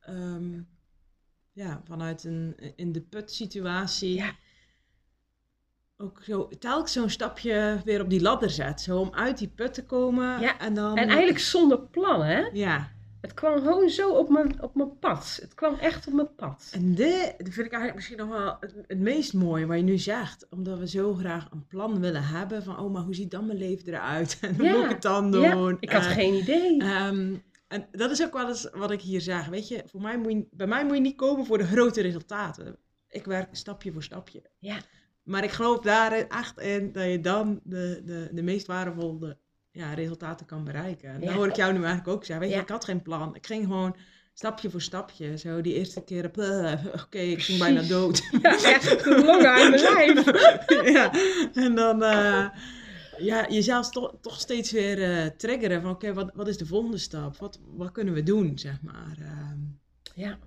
[0.08, 0.68] Um,
[1.52, 4.14] ja, vanuit een in de put situatie...
[4.14, 4.30] Ja
[6.02, 8.80] ook zo, telkens zo'n stapje weer op die ladder zet.
[8.80, 10.40] Zo om uit die put te komen.
[10.40, 10.58] Ja.
[10.58, 10.96] En, dan...
[10.96, 12.40] en eigenlijk zonder plan, hè?
[12.52, 12.90] Ja.
[13.20, 15.38] Het kwam gewoon zo op mijn, op mijn pad.
[15.42, 16.70] Het kwam echt op mijn pad.
[16.72, 19.98] En dit vind ik eigenlijk misschien nog wel het, het, meest mooie wat je nu
[19.98, 20.46] zegt.
[20.50, 23.58] Omdat we zo graag een plan willen hebben van, oh, maar hoe ziet dan mijn
[23.58, 24.38] leven eruit?
[24.40, 25.42] En hoe moet ik het dan doen?
[25.42, 26.82] Ja, ik had geen idee.
[26.82, 29.46] Um, en dat is ook wel eens wat ik hier zeg.
[29.46, 32.00] Weet je, voor mij moet je, bij mij moet je niet komen voor de grote
[32.00, 32.76] resultaten.
[33.08, 34.42] Ik werk stapje voor stapje.
[34.58, 34.76] Ja.
[35.22, 39.36] Maar ik geloof daar echt in dat je dan de, de, de meest waardevolle
[39.70, 41.08] ja, resultaten kan bereiken.
[41.08, 42.46] En dat hoor ik jou nu eigenlijk ook zeggen.
[42.46, 43.34] Weet je, ik had geen plan.
[43.34, 43.96] Ik ging gewoon
[44.34, 45.38] stapje voor stapje.
[45.38, 46.26] Zo die eerste keer,
[46.94, 48.28] oké, ik ging bijna dood.
[48.42, 50.24] Ja, echt longen uit mijn lijf.
[50.96, 51.12] ja,
[51.54, 52.48] en dan uh,
[53.18, 56.98] ja, jezelf toch, toch steeds weer uh, triggeren van oké, wat, wat is de volgende
[56.98, 57.36] stap?
[57.36, 59.16] Wat, wat kunnen we doen, zeg maar.
[59.20, 59.52] Uh,
[60.14, 60.38] ja.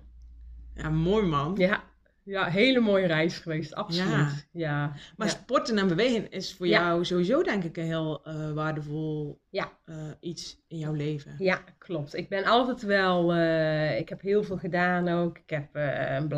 [0.74, 1.54] Ja, mooi man.
[1.56, 1.84] Ja,
[2.26, 4.08] ja, hele mooie reis geweest, absoluut.
[4.08, 4.32] Ja.
[4.52, 4.92] ja.
[5.16, 9.72] Maar sporten en bewegen is voor jou sowieso denk ik een heel uh, waardevol ja.
[9.86, 11.34] Uh, iets in jouw leven.
[11.38, 12.14] Ja, klopt.
[12.14, 15.38] Ik ben altijd wel, uh, ik heb heel veel gedaan ook.
[15.38, 16.36] Ik heb een,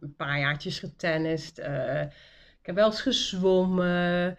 [0.00, 1.58] een paar jaartjes getennist.
[1.58, 4.38] ik heb wel eens gezwommen.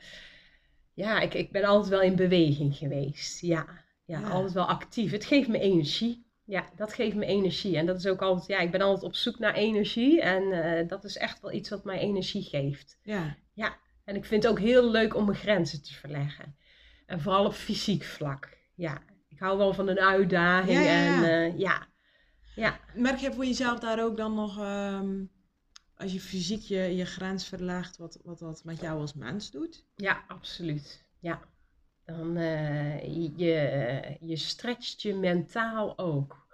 [0.93, 3.41] Ja, ik, ik ben altijd wel in beweging geweest.
[3.41, 3.65] Ja,
[4.05, 5.11] ja, altijd wel actief.
[5.11, 6.26] Het geeft me energie.
[6.47, 7.77] Ja, dat geeft me energie.
[7.77, 10.21] En dat is ook altijd, ja, ik ben altijd op zoek naar energie.
[10.21, 12.97] En uh, dat is echt wel iets wat mij energie geeft.
[13.03, 13.37] Ja.
[13.53, 16.55] Ja, en ik vind het ook heel leuk om mijn grenzen te verleggen.
[17.05, 18.57] En vooral op fysiek vlak.
[18.75, 20.77] Ja, ik hou wel van een uitdaging.
[20.77, 21.23] Ja, ja, ja.
[21.23, 21.87] En uh, ja.
[22.55, 22.79] ja.
[22.95, 25.31] Merk je voor jezelf daar ook dan nog, um,
[25.95, 29.85] als je fysiek je, je grens verlaagt, wat, wat dat met jou als mens doet?
[29.95, 31.05] Ja, absoluut.
[31.19, 31.41] Ja.
[32.07, 33.01] Dan uh,
[33.37, 36.47] je, je stretcht je mentaal ook.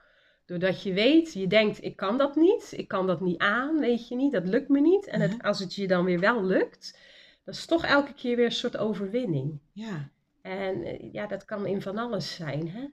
[0.46, 4.08] Doordat je weet, je denkt, ik kan dat niet, ik kan dat niet aan, weet
[4.08, 5.08] je niet, dat lukt me niet.
[5.08, 5.42] En het, -huh.
[5.42, 6.98] als het je dan weer wel lukt,
[7.44, 9.60] dat is toch elke keer weer een soort overwinning.
[9.72, 10.10] Ja.
[10.42, 12.88] En uh, ja, dat kan in van alles zijn, hè.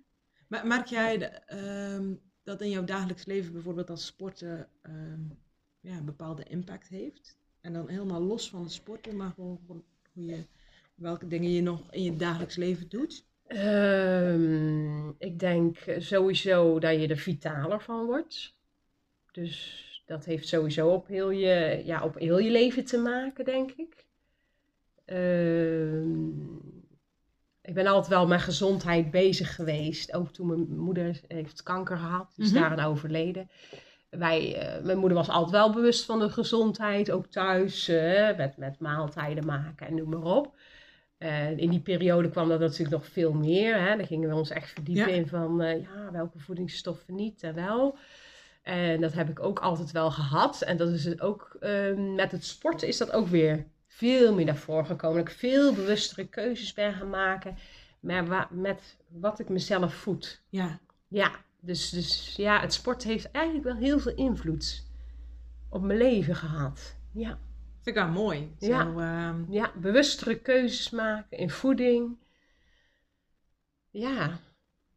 [0.47, 1.55] Maar merk jij de,
[1.97, 5.39] um, dat in jouw dagelijks leven bijvoorbeeld als sporten um,
[5.81, 7.39] ja, een bepaalde impact heeft?
[7.61, 10.45] En dan helemaal los van het sporten, maar gewoon hoe je
[11.01, 13.25] welke dingen je nog in je dagelijks leven doet?
[13.49, 18.55] Um, ik denk sowieso dat je er vitaler van wordt.
[19.33, 23.71] Dus dat heeft sowieso op heel je, ja, op heel je leven te maken, denk
[23.71, 24.07] ik.
[25.07, 26.61] Um,
[27.63, 30.13] ik ben altijd wel met gezondheid bezig geweest.
[30.13, 32.61] Ook toen mijn moeder heeft kanker gehad, is mm -hmm.
[32.61, 33.51] daaraan overleden.
[34.11, 38.57] Wij, uh, mijn moeder was altijd wel bewust van de gezondheid, ook thuis, uh, met,
[38.57, 40.55] met maaltijden maken en noem maar op.
[41.23, 43.81] Uh, in die periode kwam dat natuurlijk nog veel meer.
[43.81, 43.97] Hè?
[43.97, 45.19] Daar gingen we ons echt verdiepen ja.
[45.19, 47.99] in van uh, ja, welke voedingsstoffen niet en wel.
[48.63, 50.63] En dat heb ik ook altijd wel gehad.
[50.63, 54.45] En dat is het ook uh, met het sporten is dat ook weer veel meer
[54.45, 55.17] naar voren gekomen.
[55.17, 57.57] Dat ik veel bewustere keuzes ben gaan maken
[58.01, 60.43] met, wa met wat ik mezelf voed.
[60.49, 60.79] Ja.
[61.09, 61.31] Ja,
[61.61, 64.85] dus, dus ja, het sport heeft eigenlijk wel heel veel invloed
[65.69, 66.97] op mijn leven gehad.
[67.13, 67.39] Ja.
[67.83, 68.55] Vind ik wel mooi.
[68.61, 68.87] Zo, ja.
[68.87, 69.45] Uh...
[69.49, 72.19] ja, bewustere keuzes maken in voeding.
[73.91, 74.41] Ja,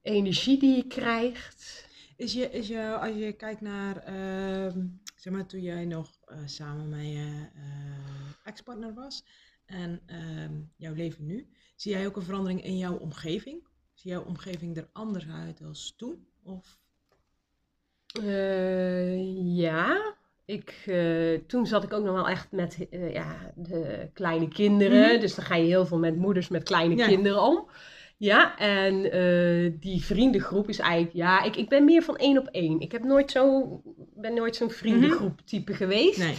[0.02, 1.88] energie die je krijgt.
[2.18, 4.74] Is je, is je als je kijkt naar, uh,
[5.16, 9.26] zeg maar, toen jij nog uh, samen met je uh, ex-partner was,
[9.66, 13.68] en ehm, jouw leven nu, zie jij ook een verandering in jouw omgeving?
[13.94, 16.28] Zie jouw omgeving er anders uit als toen?
[16.44, 16.82] Of
[18.14, 20.16] Eh, ja,
[20.46, 25.10] ik, eh, toen zat ik ook nog wel echt met eh, ja, de kleine kinderen.
[25.12, 25.20] Mhm.
[25.20, 27.08] Dus dan ga je heel veel met moeders met kleine Ja.
[27.08, 27.68] kinderen om.
[28.18, 32.48] Ja, en eh, die vriendengroep is eigenlijk, ja, ik, ik ben meer van één op
[32.48, 32.80] één.
[32.80, 33.68] Ik heb nooit zo,
[34.16, 36.18] ben nooit zo'n vriendengroep type geweest.
[36.18, 36.36] nee?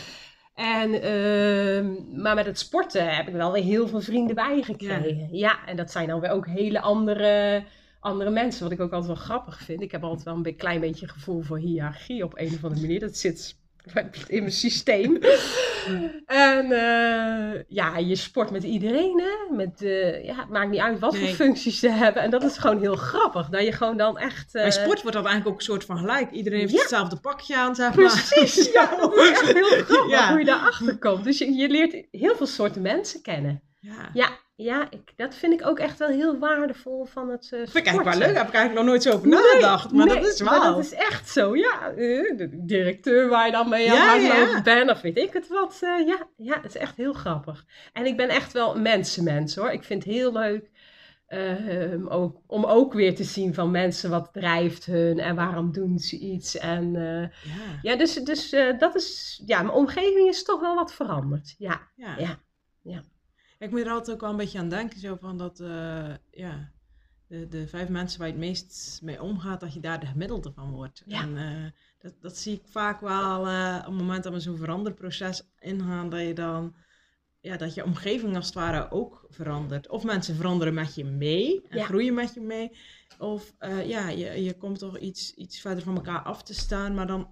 [0.55, 5.29] En, ehm, maar met het sporten heb ik wel weer heel veel vrienden bijgekregen.
[5.31, 5.67] Ja.
[5.67, 7.65] en dat zijn dan weer ook hele andere,
[8.01, 8.63] andere mensen.
[8.63, 9.81] Wat ik ook altijd wel grappig vind.
[9.83, 13.01] Ik heb altijd wel een klein beetje gevoel voor hiërarchie op een of andere manier.
[13.01, 13.57] Dat zit
[14.27, 15.17] in mijn systeem.
[16.27, 19.21] en eh, ja, je sport met iedereen.
[19.23, 19.55] Hè?
[19.55, 21.27] Met, eh, ja, het maakt niet uit wat Nee.
[21.27, 22.23] voor functies ze hebben.
[22.23, 23.49] En dat is gewoon heel grappig.
[23.49, 24.55] Dat je gewoon dan echt...
[24.55, 26.31] eh, Bij sport wordt dat eigenlijk ook een soort van gelijk.
[26.31, 26.79] Iedereen heeft Ja.
[26.81, 28.25] hetzelfde pakje aan, zeg maar.
[28.29, 30.29] Precies, ja, dat is echt heel grappig Ja.
[30.31, 31.25] hoe je daarachter komt.
[31.25, 33.63] Dus je, je leert heel veel soorten mensen kennen.
[33.81, 34.11] Ja.
[34.13, 37.75] Ja, ja ik, dat vind ik ook echt wel heel waardevol van het uh, vind
[37.75, 38.35] ik eigenlijk wel leuk.
[38.35, 39.93] Daar heb ik eigenlijk nog nooit zo over nagedacht.
[39.93, 40.63] Maar dat is wel.
[40.63, 41.89] Dat is echt zo, ja.
[41.89, 44.63] Eh, de directeur waar je dan mee aan Ja, het ja.
[44.63, 45.79] bent, of weet ik het wat.
[45.83, 47.65] eh, ja, ja, het is echt heel grappig.
[47.93, 49.71] En ik ben echt wel mensenmens hoor.
[49.71, 50.71] Ik vind het heel leuk
[51.27, 55.99] eh, ook, om ook weer te zien van mensen wat drijft hun en waarom doen
[55.99, 56.59] ze iets.
[56.59, 57.31] En Ja.
[57.83, 61.55] ja, dus, dus dat is, ja, mijn omgeving is toch wel wat veranderd.
[61.59, 62.39] Ja, Ja.
[62.83, 63.03] Ja.
[63.59, 66.71] Ik moet er altijd ook wel een beetje aan denken, zo van dat, eh, ja,
[67.27, 70.53] de, de vijf mensen waar je het meest mee omgaat, dat je daar de gemiddelde
[70.53, 71.03] van wordt.
[71.07, 71.21] Ja.
[71.23, 74.57] En eh, dat, dat zie ik vaak wel eh, op het moment dat we zo'n
[74.57, 76.75] veranderproces ingaan, dat je dan,
[77.41, 79.89] ja, dat je omgeving als het ware ook verandert.
[79.89, 81.85] Of mensen veranderen met je mee en Ja.
[81.85, 82.71] groeien met je mee.
[83.19, 87.07] Of ja, je, je komt toch iets, iets verder van elkaar af te staan, maar
[87.07, 87.29] dan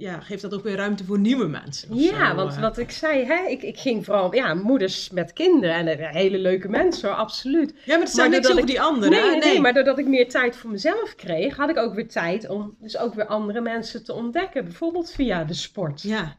[0.00, 1.96] ja, geeft dat ook weer ruimte voor nieuwe mensen.
[1.96, 2.60] Ja, zo, want eh.
[2.60, 6.38] wat ik zei, hè, ik, ik ging vooral, ja, moeders met kinderen en eh, hele
[6.38, 7.70] leuke mensen hoor, absoluut.
[7.70, 9.10] Ja, maar het zijn niks over ik- die anderen.
[9.10, 12.08] nee, nee, nee, maar doordat ik meer tijd voor mezelf kreeg, had ik ook weer
[12.08, 14.64] tijd om dus ook weer andere mensen te ontdekken.
[14.64, 16.02] Bijvoorbeeld via de sport.
[16.02, 16.36] Ja,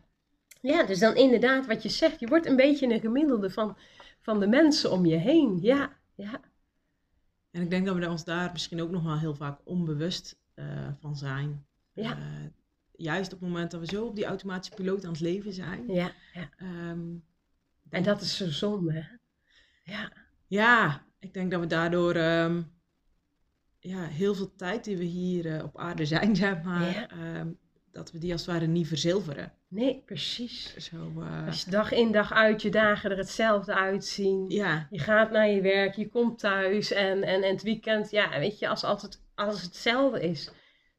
[0.61, 3.77] Ja, dus dan inderdaad wat je zegt, je wordt een beetje een gemiddelde van,
[4.21, 5.57] van de mensen om je heen.
[5.61, 6.41] Ja, ja,
[7.51, 10.65] En ik denk dat we ons daar misschien ook nog wel heel vaak onbewust eh,
[10.99, 11.65] van zijn.
[11.93, 12.17] Ja.
[13.01, 15.83] Juist op het moment dat we zo op die automatische piloot aan het leven zijn.
[15.87, 16.49] ja, ja.
[16.57, 16.99] Ehm,
[17.89, 19.03] En dat is zo zonde, hè?
[19.91, 20.11] Ja,
[20.47, 22.61] ja, ik denk dat we daardoor ehm,
[23.79, 27.09] ja, heel veel tijd die we hier eh, op aarde zijn, zeg maar, Ja.
[27.09, 27.47] ehm,
[27.91, 29.53] dat we die als het ware niet verzilveren.
[29.67, 30.75] nee, precies.
[30.77, 34.49] Zo, eh, Als je dag in dag uit je dagen er hetzelfde uitzien.
[34.49, 38.39] ja, Je gaat naar je werk, je komt thuis en, en, en het weekend, ja,
[38.39, 40.51] weet je, als, altijd, als het hetzelfde is,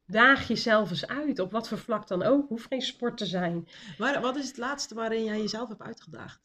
[0.07, 2.47] daag jezelf eens uit, op wat voor vlak dan ook.
[2.47, 3.67] Hoeft geen sport te zijn.
[3.97, 6.39] maar wat is het laatste waarin jij jezelf hebt uitgedaagd?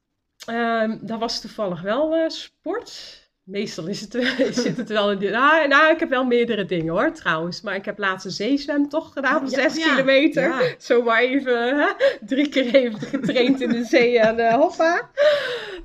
[0.46, 3.26] Ehm, dat was toevallig wel eh, sport.
[3.42, 4.12] Meestal is het,
[4.64, 5.18] zit het wel in...
[5.18, 7.60] de- Nou, nou, ik heb wel meerdere dingen hoor, trouwens.
[7.60, 10.42] Maar ik heb laatst een zeezwemtocht gedaan van Ja, zes ja, kilometer.
[10.42, 10.74] ja.
[10.78, 11.88] Zo maar even hè,
[12.20, 15.10] drie keer even getraind in de zee en eh, hoppa.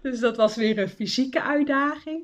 [0.02, 2.22] Dus dat was weer een fysieke uitdaging.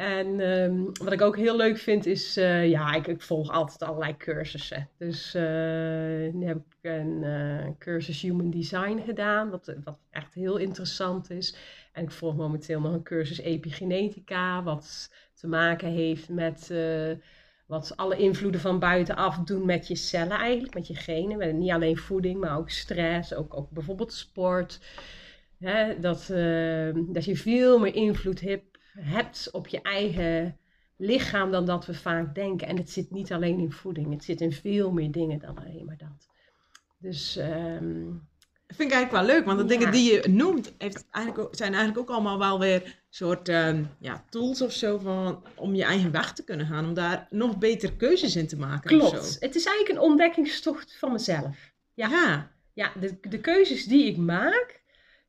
[0.00, 3.82] En ehm, wat ik ook heel leuk vind is, eh, ja, ik, ik volg altijd
[3.82, 4.88] allerlei cursussen.
[4.98, 5.42] Dus eh,
[6.32, 11.56] nu heb ik een eh, cursus Human Design gedaan, wat, wat echt heel interessant is.
[11.92, 16.72] En ik volg momenteel nog een cursus Epigenetica, wat te maken heeft met
[17.66, 21.38] wat alle invloeden van buitenaf doen met je cellen eigenlijk, met je genen.
[21.38, 24.80] Met niet alleen voeding, maar ook stress, ook, ook bijvoorbeeld sport.
[26.00, 28.69] Dat, eh, dat je veel meer invloed hebt,
[29.00, 30.56] hebt op je eigen
[30.96, 32.68] lichaam dan dat we vaak denken.
[32.68, 35.84] En het zit niet alleen in voeding, het zit in veel meer dingen dan alleen
[35.84, 36.28] maar dat.
[36.98, 38.04] Dus ehm,
[38.66, 39.70] Dat vind ik eigenlijk wel leuk, want de Ja.
[39.78, 43.84] dingen die je noemt heeft eigenlijk ook, zijn eigenlijk ook allemaal wel weer soort ehm,
[43.98, 47.58] ja, tools of zo van, om je eigen weg te kunnen gaan, om daar nog
[47.58, 48.98] betere keuzes in te maken.
[48.98, 51.72] klopt, het is eigenlijk een ontdekkingstocht van mezelf.
[51.94, 52.08] Ja.
[52.08, 52.50] Ja.
[52.72, 54.79] Ja, de, de keuzes die ik maak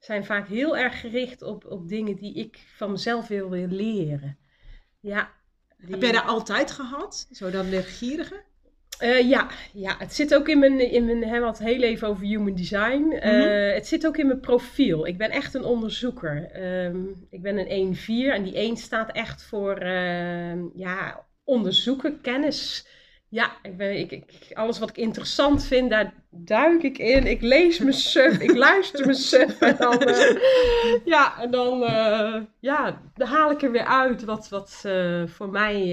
[0.05, 4.37] zijn vaak heel erg gericht op, op dingen die ik van mezelf wil leren.
[4.99, 5.29] Ja.
[5.77, 7.27] die- Heb jij dat altijd gehad?
[7.31, 8.41] Zo dat leergierige?
[8.99, 12.25] Eh, ja, ja, het zit ook in mijn, in mijn hè, het heel even over
[12.25, 13.11] human design.
[13.11, 13.73] Eh, Mhm.
[13.73, 15.07] Het zit ook in mijn profiel.
[15.07, 16.51] Ik ben echt een onderzoeker.
[16.51, 22.87] Ehm, ik ben een 1-4 en die 1 staat echt voor ehm, ja, onderzoeken, kennis.
[23.32, 27.28] Ja, ik ben, ik, ik, alles wat ik interessant vind, daar duik ik in.
[27.28, 29.62] Ik lees me suf, ik luister me suf.
[29.62, 30.36] En dan, eh,
[31.06, 35.50] ja, en dan, eh, ja, dan haal ik er weer uit wat, wat eh, voor
[35.50, 35.86] mij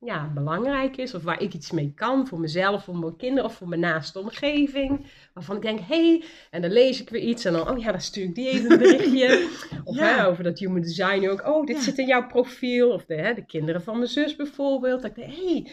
[0.00, 1.14] ja, belangrijk is.
[1.14, 4.18] Of waar ik iets mee kan voor mezelf, voor mijn kinderen of voor mijn naaste
[4.18, 5.06] omgeving.
[5.34, 7.90] Waarvan ik denk, hé, hey, en dan lees ik weer iets en dan, oh ja,
[7.90, 9.48] dan stuur ik die even een berichtje.
[9.84, 10.16] of Ja.
[10.16, 11.82] hè, over dat human design ook, oh, dit Ja.
[11.82, 12.90] zit in jouw profiel.
[12.90, 15.02] Of de, hè, de kinderen van mijn zus bijvoorbeeld.
[15.02, 15.72] Dat ik denk, hé, hey,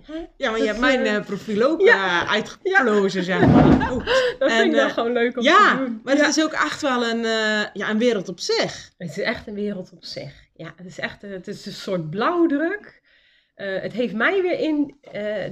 [0.00, 2.22] hè, Ja, maar je hebt mijn eh, eh, profiel ook ja.
[2.22, 3.78] eh, uitgeplozen, zeg maar.
[4.38, 6.00] Dat En, vind ik dan eh, gewoon leuk om te Ja, doen.
[6.04, 6.24] maar Ja.
[6.26, 7.22] het is ook echt wel een,
[7.72, 8.92] ja, een wereld op zich.
[8.98, 10.32] Het is echt een wereld op zich.
[10.54, 13.02] Ja, het is echt een, het is een soort blauwdruk.
[13.54, 14.96] Het heeft mij weer in,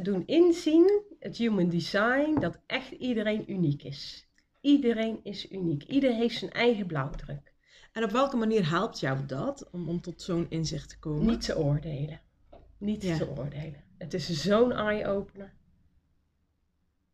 [0.02, 4.26] doen inzien, het human design, dat echt iedereen uniek is.
[4.60, 5.82] Iedereen is uniek.
[5.82, 7.52] Iedereen heeft zijn eigen blauwdruk.
[7.92, 11.26] En op welke manier helpt jou dat om, om tot zo'n inzicht te komen?
[11.26, 12.20] Niet te oordelen.
[12.78, 13.16] Niet Ja.
[13.16, 13.84] te oordelen.
[14.02, 15.52] Het is zo'n eye-opener.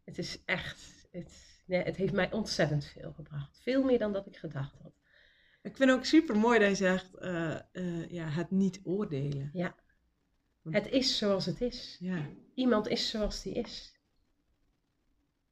[0.05, 3.61] Het is echt, het, nee, het heeft mij ontzettend veel gebracht.
[3.63, 4.93] Veel meer dan dat ik gedacht had.
[5.63, 9.51] Ik vind ook super mooi dat je zegt, eh, eh, ja, het niet oordelen.
[10.71, 11.97] Het is zoals het is.
[12.01, 12.29] Ja.
[12.55, 14.01] Iemand is zoals die is.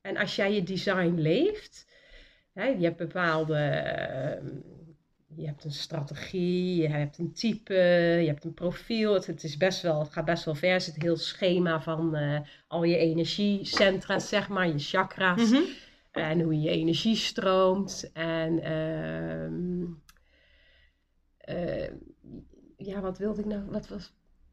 [0.00, 1.86] En als jij je design leeft,
[2.52, 4.60] hè, je hebt bepaalde, ehm,
[5.36, 7.74] je hebt een strategie, je hebt een type,
[8.20, 9.14] je hebt een profiel.
[9.14, 10.70] Het, het is best wel, het gaat best wel ver.
[10.70, 15.50] Er zit een heel schema van eh, al je energiecentra's, zeg maar, je chakra's.
[15.50, 15.62] Mhm.
[16.10, 18.10] En hoe je energie stroomt.
[18.12, 19.84] En ehm,
[21.36, 21.90] eh,
[22.76, 23.62] ja, wat wilde ik nou?
[23.70, 24.12] Wat was,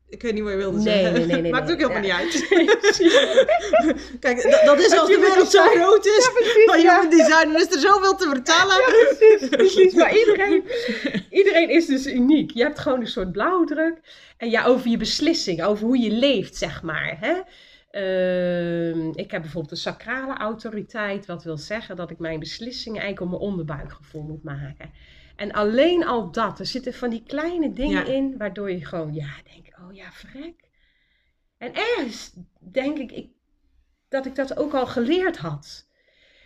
[0.10, 1.14] Ik weet niet wat je wilde Nee, zeggen.
[1.14, 1.74] nee, nee, nee, Maakt nee.
[1.74, 2.24] ook helemaal Ja.
[2.24, 2.48] niet uit.
[4.20, 6.30] Kijk, dat, dat is als de wereld zo groot is.
[6.66, 6.96] van ja.
[7.02, 8.84] human design, dan is er zoveel te vertellen.
[9.18, 9.94] precies, precies.
[9.94, 10.64] Maar iedereen,
[11.30, 12.52] iedereen is dus uniek.
[12.52, 14.00] Je hebt gewoon een soort blauwdruk.
[14.38, 17.18] En ja, over je beslissing, over hoe je leeft, zeg maar.
[17.20, 17.34] Hè?
[17.92, 23.32] Ehm, ik heb bijvoorbeeld een sacrale autoriteit, wat wil zeggen dat ik mijn beslissingen eigenlijk
[23.34, 24.92] op mijn onderbuikgevoel moet maken.
[25.36, 28.14] En alleen al dat, er zitten van die kleine dingen Ja.
[28.14, 30.70] in, waardoor je gewoon, ja, denkt, oh ja, vrek.
[31.58, 33.32] En ergens denk ik, ik
[34.08, 35.88] dat ik dat ook al geleerd had.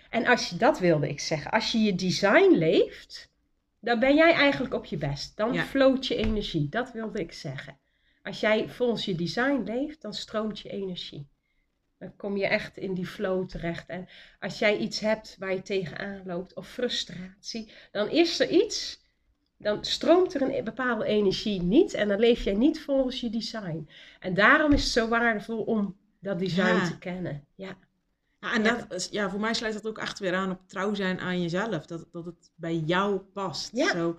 [0.10, 3.32] En als je dat wilde ik zeggen, als je je design leeft,
[3.80, 5.38] dan ben jij eigenlijk op je best.
[5.38, 5.64] Dan Ja.
[5.64, 6.70] floot je energie.
[6.70, 7.78] Dat wilde ik zeggen.
[8.24, 11.28] Als jij volgens je design leeft, dan stroomt je energie.
[12.00, 13.88] Dan kom je echt in die flow terecht.
[13.88, 14.08] En
[14.40, 19.02] als jij iets hebt waar je tegenaan loopt, of frustratie, dan is er iets,
[19.58, 23.90] dan stroomt er een bepaalde energie niet en dan leef jij niet volgens je design.
[24.20, 26.86] En daarom is het zo waardevol om dat design Ja.
[26.88, 27.44] te kennen.
[27.56, 27.78] Ja.
[28.40, 31.20] Ja, en dat, ja, voor mij sluit dat ook echt weer aan op trouw zijn
[31.20, 31.86] aan jezelf.
[31.86, 33.70] Dat, dat het bij jou past.
[33.76, 33.92] Ja.
[33.92, 34.18] Zo,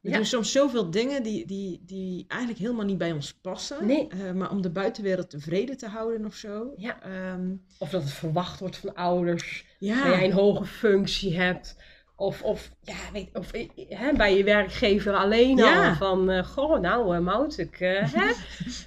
[0.00, 0.16] we Ja.
[0.16, 3.86] doen soms zoveel dingen die, die, die eigenlijk helemaal niet bij ons passen.
[3.86, 4.08] Nee.
[4.08, 6.72] Eh, maar om de buitenwereld tevreden te houden of zo.
[6.76, 7.02] Ja.
[7.02, 9.64] Ehm, Of dat het verwacht wordt van ouders.
[9.78, 9.94] ja.
[10.04, 11.76] dat jij een hoge functie hebt.
[12.16, 15.88] Of, of, ja, weet, of eh, hè, bij je werkgever alleen Ja.
[15.88, 15.94] al.
[15.94, 18.30] Van, eh, goh, nou uh, Mout, ik, eh, hè,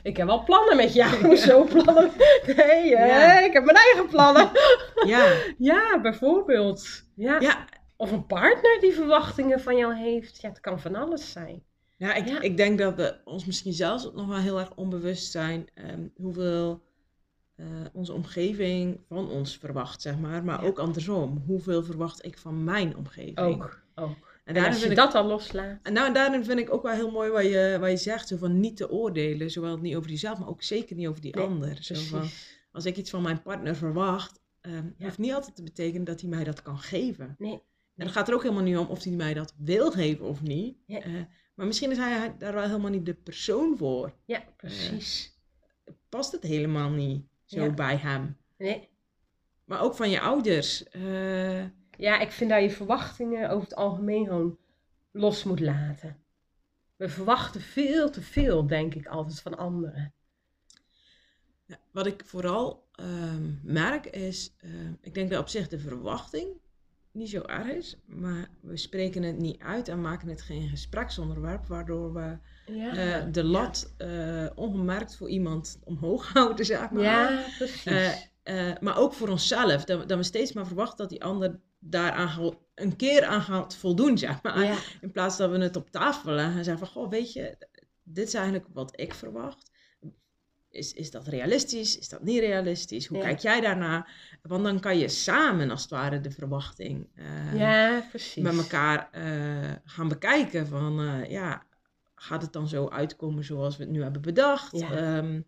[0.04, 1.36] ik heb wel plannen met jou.
[1.38, 2.12] Zo plannen.
[2.46, 3.40] Nee, eh, Ja.
[3.40, 4.50] ik heb mijn eigen plannen.
[5.14, 5.34] ja.
[5.58, 7.04] Ja, bijvoorbeeld.
[7.16, 7.40] Ja.
[7.40, 7.66] ja.
[7.98, 10.42] Of een partner die verwachtingen van jou heeft.
[10.42, 11.64] Ja, het kan van alles zijn.
[11.98, 12.42] Ja, ik, Ja.
[12.42, 16.82] ik denk dat we ons misschien zelfs nog wel heel erg onbewust zijn ehm, hoeveel
[17.56, 20.44] eh, onze omgeving van ons verwacht, zeg maar.
[20.44, 20.68] Maar Ja.
[20.68, 21.44] ook andersom.
[21.46, 23.38] Hoeveel verwacht ik van mijn omgeving?
[23.38, 23.84] Ook.
[23.96, 24.34] ook.
[24.44, 25.80] En En als je ik, dat al loslaat.
[25.84, 28.38] en nou, daarin vind ik ook wel heel mooi wat je, wat je zegt, zo
[28.38, 29.52] van niet te oordelen.
[29.52, 31.78] Zowel niet over jezelf, maar ook zeker niet over die Nee, ander.
[31.84, 32.28] Zo van,
[32.72, 34.84] als ik iets van mijn partner verwacht, Ja.
[35.00, 37.36] hoeft niet altijd te betekenen dat hij mij dat kan geven.
[37.38, 37.62] Nee.
[37.96, 40.42] En het gaat er ook helemaal niet om of hij mij dat wil geven of
[40.42, 40.78] niet.
[40.86, 41.00] Ja.
[41.02, 41.12] Eh,
[41.56, 44.14] maar misschien is hij daar wel helemaal niet de persoon voor.
[44.26, 45.34] Ja, precies.
[46.10, 47.74] Past het helemaal niet zo Ja.
[47.74, 48.38] bij hem.
[48.58, 48.90] Nee.
[49.66, 50.84] Maar ook van je ouders.
[50.90, 51.64] eh,
[51.98, 54.58] Ja, ik vind dat je verwachtingen over het algemeen gewoon
[55.12, 56.24] los moet laten.
[56.96, 60.14] We verwachten veel te veel, denk ik altijd, van anderen.
[61.66, 64.70] ja, wat ik vooral ehm, merk is, eh,
[65.02, 66.48] ik denk dat op zich de verwachting
[67.16, 67.98] niet zo erg is.
[68.06, 71.66] Maar we spreken het niet uit en maken het geen gespreksonderwerp.
[71.66, 77.04] Waardoor we Ja, eh, de lat eh, ongemerkt voor iemand omhoog houden, zeg maar.
[77.04, 78.30] ja precies.
[78.44, 79.86] Eh, maar ook voor onszelf.
[79.86, 83.76] Dat, we- dat we steeds maar verwachten dat die ander daaraan een keer aan gaat
[83.76, 84.64] voldoen, zeg maar.
[84.64, 87.58] ja, In plaats dat we het op tafel leggen en zeggen van, goh, weet je,
[88.04, 89.72] dit is eigenlijk wat ik verwacht.
[90.76, 91.98] Is, is dat realistisch?
[91.98, 93.08] Is dat niet realistisch?
[93.08, 93.24] Hoe Ja.
[93.24, 94.08] kijk jij daarna?
[94.42, 98.04] Want dan kan je samen, als het ware, de verwachting eh, ja,
[98.36, 100.68] met elkaar eh, gaan bekijken.
[100.68, 101.64] Van, eh, ja,
[102.16, 104.80] gaat het dan zo uitkomen zoals we het nu hebben bedacht?
[104.80, 104.92] Ja.
[104.92, 105.42] Ehm,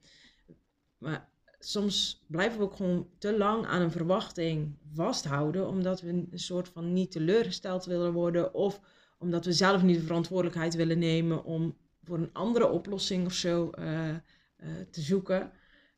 [0.97, 1.29] maar
[1.59, 6.69] soms blijven we ook gewoon te lang aan een verwachting vasthouden, omdat we een soort
[6.69, 8.79] van niet teleurgesteld willen worden, of
[9.17, 13.69] omdat we zelf niet de verantwoordelijkheid willen nemen om voor een andere oplossing of zo
[14.91, 15.51] te zoeken.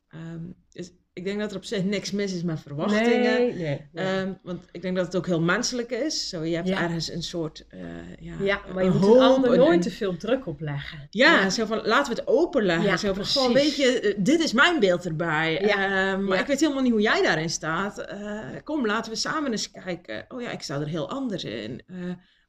[0.09, 3.21] Ehm, dus ik denk dat er op zich niks mis is met verwachtingen.
[3.21, 3.89] Nee, nee.
[3.93, 4.05] nee.
[4.05, 6.29] Ehm, want ik denk dat het ook heel menselijk is.
[6.29, 6.81] Zo, je hebt Ja.
[6.81, 7.65] ergens een soort.
[7.69, 7.79] eh,
[8.19, 11.07] ja, ja, maar je moet hoop, een ander een- nooit een- te veel druk opleggen.
[11.09, 12.85] Ja, zo van laten we het openleggen.
[12.85, 13.53] Ja, zo van, precies.
[13.53, 15.61] weet je, eh, dit is mijn beeld erbij.
[15.61, 17.97] Ja, Ehm, maar ik weet helemaal niet hoe jij daarin staat.
[17.99, 20.25] Eh, kom, laten we samen eens kijken.
[20.27, 21.81] Oh ja, ik sta er heel anders in.
[21.87, 21.95] Eh,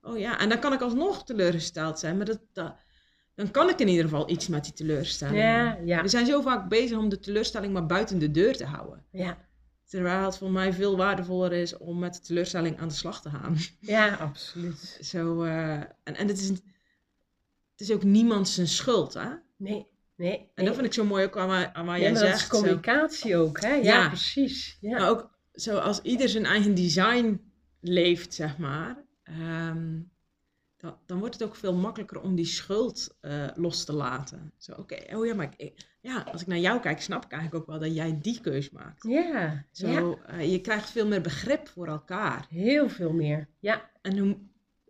[0.02, 2.16] oh ja, en dan kan ik alsnog teleurgesteld zijn.
[2.16, 2.74] Maar dat, dat,
[3.40, 5.38] dan kan ik in ieder geval iets met die teleurstelling.
[5.38, 8.64] Ja, ja, We zijn zo vaak bezig om de teleurstelling maar buiten de deur te
[8.64, 9.04] houden.
[9.10, 9.48] ja.
[9.84, 13.30] Terwijl het voor mij veel waardevoller is om met de teleurstelling aan de slag te
[13.30, 13.56] gaan.
[13.80, 14.98] Ja, absoluut.
[15.10, 16.60] Zo, eh, en en het, is, het
[17.76, 19.28] is ook niemand zijn schuld, hè?
[19.56, 19.86] Nee,
[20.16, 20.32] nee.
[20.38, 20.66] En nee.
[20.66, 22.40] dat vind ik zo mooi ook aan, wat- aan jij maar dat is zegt.
[22.40, 22.48] zo.
[22.58, 23.74] communicatie ook, hè?
[23.74, 24.08] Ja, Ja.
[24.08, 24.78] precies.
[24.80, 24.98] Ja.
[24.98, 27.40] Maar ook zo als ieder zijn eigen design
[27.80, 29.04] leeft, zeg maar.
[29.22, 29.98] ehm,
[30.80, 34.52] dan, dan wordt het ook veel makkelijker om die schuld eh, los te laten.
[34.56, 37.62] Zo, oké, oh ja, maar ik, ja, als ik naar jou kijk, snap ik eigenlijk
[37.62, 39.02] ook wel dat jij die keus maakt.
[39.02, 42.46] ja, Zo, ja, eh, je krijgt veel meer begrip voor elkaar.
[42.48, 43.48] heel veel meer.
[43.58, 44.38] Ja, En hoe,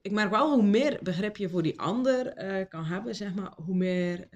[0.01, 3.53] ik merk wel hoe meer begrip je voor die ander eh, kan hebben, zeg maar,
[3.57, 4.29] hoe meer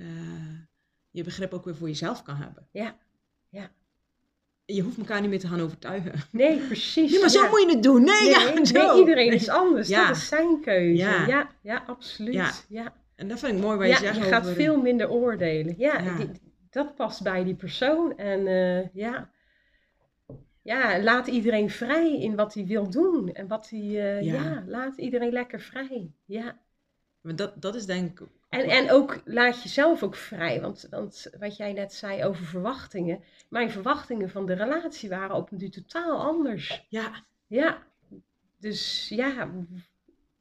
[1.11, 2.69] je begrip ook weer voor jezelf kan hebben.
[2.71, 2.97] Ja,
[3.49, 3.71] ja.
[4.67, 6.13] Je hoeft elkaar niet meer te gaan overtuigen.
[6.31, 7.11] nee, precies.
[7.11, 7.49] Nee, maar zo ja.
[7.49, 8.03] moet je het doen.
[8.05, 8.99] Nee, Nee, ja, nee, zo.
[8.99, 9.89] iedereen is anders.
[9.89, 10.07] Ja.
[10.09, 11.03] Dat is zijn keuze.
[11.03, 11.51] Ja.
[11.63, 12.35] Ja, absoluut.
[12.35, 12.51] Ja.
[12.69, 12.93] Ja.
[13.17, 15.75] En dat vind ik mooi wat je zegt je gaat over- veel minder oordelen.
[15.79, 16.31] Ja, die-
[16.71, 18.17] dat past bij die persoon.
[18.19, 19.31] En eh, ja.
[20.63, 23.33] ja, laat iedereen vrij in wat hij wil doen.
[23.33, 24.33] En wat hij, eh, Ja.
[24.35, 24.65] ja.
[24.67, 26.11] laat iedereen lekker vrij.
[26.25, 26.59] Ja.
[27.21, 28.27] Maar dat, dat is denk ik...
[28.55, 30.61] En, en ook laat jezelf ook vrij.
[30.61, 33.23] Want, want wat jij net zei over verwachtingen.
[33.49, 36.87] Mijn verwachtingen van de relatie waren op nu totaal anders.
[36.89, 37.83] Ja, Ja.
[38.59, 39.51] Dus ja,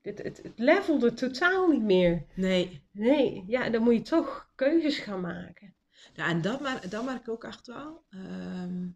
[0.01, 2.23] het, het, het levelde totaal niet meer.
[2.35, 2.81] nee.
[2.91, 5.73] Nee, ja, dan moet je toch keuzes gaan maken.
[6.13, 8.03] Ja, en dat, mer- dat merk ik ook echt wel.
[8.09, 8.87] Ehm,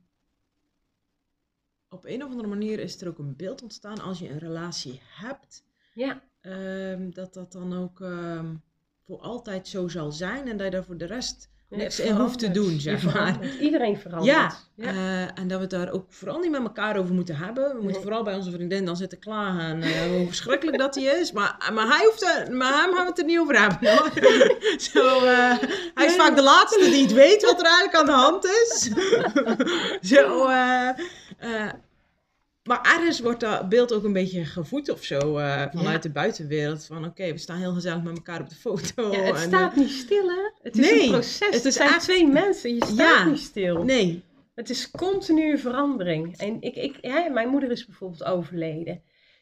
[1.89, 5.01] op een of andere manier is er ook een beeld ontstaan als je een relatie
[5.03, 5.63] hebt.
[5.93, 8.55] Ja, ehm, dat dat dan ook ehm,
[9.07, 10.47] voor altijd zo zal zijn.
[10.47, 13.37] En dat je daar voor de rest niks het in hoeft te doen, zeg maar.
[13.59, 14.35] Iedereen verandert.
[14.35, 14.87] Ja, ja.
[14.87, 17.63] eh, en dat we het daar ook vooral niet met elkaar over moeten hebben.
[17.63, 18.01] We moeten Nee.
[18.01, 21.31] vooral bij onze vriendin dan zitten klagen eh, hoe verschrikkelijk dat hij is.
[21.31, 24.11] Maar, maar hij hoeft er, maar hem gaan we het er niet over hebben hoor.
[24.91, 25.57] Zo, eh,
[25.93, 28.89] hij is vaak de laatste die het weet wat er eigenlijk aan de hand is.
[30.15, 30.47] Zo,
[32.67, 35.97] maar ergens wordt dat beeld ook een beetje gevoed of zo eh, vanuit Ja.
[35.97, 36.85] de buitenwereld.
[36.85, 39.11] Van oké, we staan heel gezellig met elkaar op de foto.
[39.11, 40.51] Ja, het en, staat eh, niet stil, hè?
[40.61, 41.39] Het is Nee, een proces.
[41.55, 42.73] het Het, zijn echt- twee mensen.
[42.75, 43.25] Je staat Ja.
[43.25, 43.83] niet stil.
[43.83, 44.23] nee,
[44.55, 46.37] Het is continue verandering.
[46.37, 49.01] En ik, ik, hè, mijn moeder is bijvoorbeeld overleden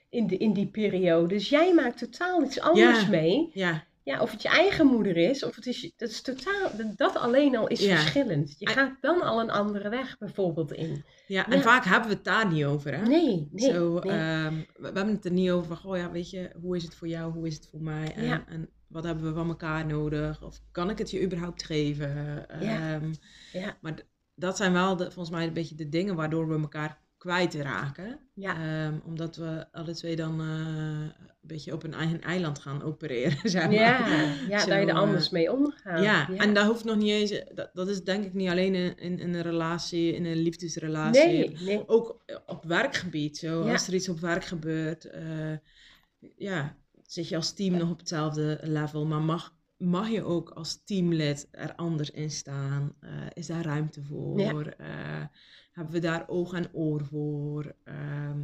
[0.09, 1.27] in, de, in die periode.
[1.27, 3.49] Dus jij maakt totaal iets anders mee.
[3.53, 3.83] ja.
[4.05, 7.55] Ja, of het je eigen moeder is, of het is, dat is totaal, dat, alleen
[7.55, 7.97] al is Ja.
[7.97, 8.55] verschillend.
[8.59, 11.03] Je gaat dan al een andere weg bijvoorbeeld in.
[11.27, 11.63] Ja, en Ja.
[11.63, 12.95] vaak hebben we het daar niet over.
[12.97, 13.05] Hè?
[13.05, 13.71] Nee, nee.
[13.73, 14.11] Zo, nee.
[14.11, 16.83] ehm, we, we hebben het er niet over van, goh ja, weet je, hoe is
[16.83, 18.13] het voor jou, hoe is het voor mij?
[18.15, 18.43] En, Ja.
[18.47, 20.43] en wat hebben we van elkaar nodig?
[20.43, 22.45] Of kan ik het je überhaupt geven?
[22.59, 22.93] Ja.
[22.93, 23.13] Ehm,
[23.51, 23.77] Ja.
[23.81, 23.93] Maar
[24.35, 28.19] dat zijn wel de, volgens mij een beetje de dingen waardoor we elkaar kwijtraken.
[28.33, 28.55] Ja.
[28.55, 31.11] Ehm, omdat we alle twee dan eh, een
[31.41, 33.73] beetje op een eigen eiland gaan opereren, zeg maar.
[33.73, 34.07] Ja,
[34.49, 36.03] ja Zo, dat je er eh, anders mee omgaat.
[36.03, 38.97] Ja, en dat hoeft nog niet eens, dat, dat is denk ik niet alleen in,
[38.97, 41.25] in, in een relatie, in een liefdesrelatie.
[41.25, 41.87] Nee, nee.
[41.87, 43.71] Ook op werkgebied, zo, Ja.
[43.71, 45.57] als er iets op werk gebeurt, eh,
[46.35, 50.83] ja, zit je als team nog op hetzelfde level, maar mag, mag je ook als
[50.83, 52.95] teamlid er anders in staan?
[52.99, 54.39] Eh, is daar ruimte voor?
[54.39, 54.63] Ja.
[54.77, 55.25] Eh,
[55.75, 57.75] hebben we daar oog en oor voor?
[57.83, 58.39] Ehm,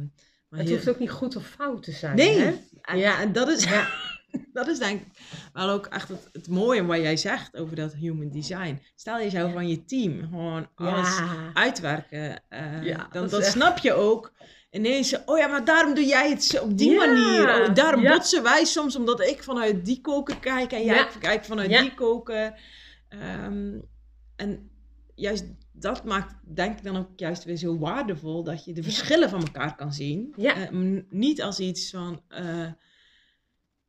[0.48, 2.16] maar Het heel- hoeft ook niet goed of fout te zijn.
[2.16, 2.52] Nee, Hè?
[2.82, 3.20] en, Ja.
[3.20, 3.88] en dat is, Ja.
[4.52, 5.06] dat is denk ik
[5.52, 8.80] wel ook echt het, het mooie wat jij zegt over dat human design.
[8.94, 11.50] Stel je zou van je team gewoon alles Ja.
[11.54, 14.32] uitwerken, eh, dan, dan echt- snap je ook
[14.70, 17.68] ineens, oh ja, maar daarom doe jij het op die Ja, manier.
[17.68, 18.12] Oh, daarom ja.
[18.12, 21.08] botsen wij soms, omdat ik vanuit die koker kijk en jij Ja.
[21.18, 22.60] kijkt vanuit die koker.
[23.08, 23.78] Ehm,
[24.36, 24.70] en
[25.14, 25.44] juist
[25.82, 29.40] dat maakt, denk ik dan ook juist weer zo waardevol, dat je de verschillen van
[29.40, 30.32] elkaar kan zien.
[30.36, 30.54] Ja.
[30.68, 32.22] Eh, niet als iets van,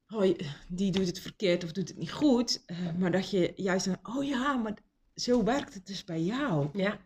[0.09, 3.53] oh, je- die doet het verkeerd of doet het niet goed, eh, maar dat je
[3.55, 4.77] juist dan, oh ja, maar
[5.15, 6.69] zo werkt het dus bij jou.
[6.73, 6.99] Ja.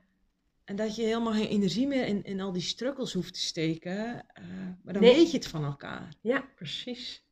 [0.63, 4.25] En dat je helemaal geen energie meer in, in al die struggles hoeft te steken.
[4.83, 5.15] maar dan Nee.
[5.15, 6.13] weet je het van elkaar.
[6.21, 7.25] ja, precies.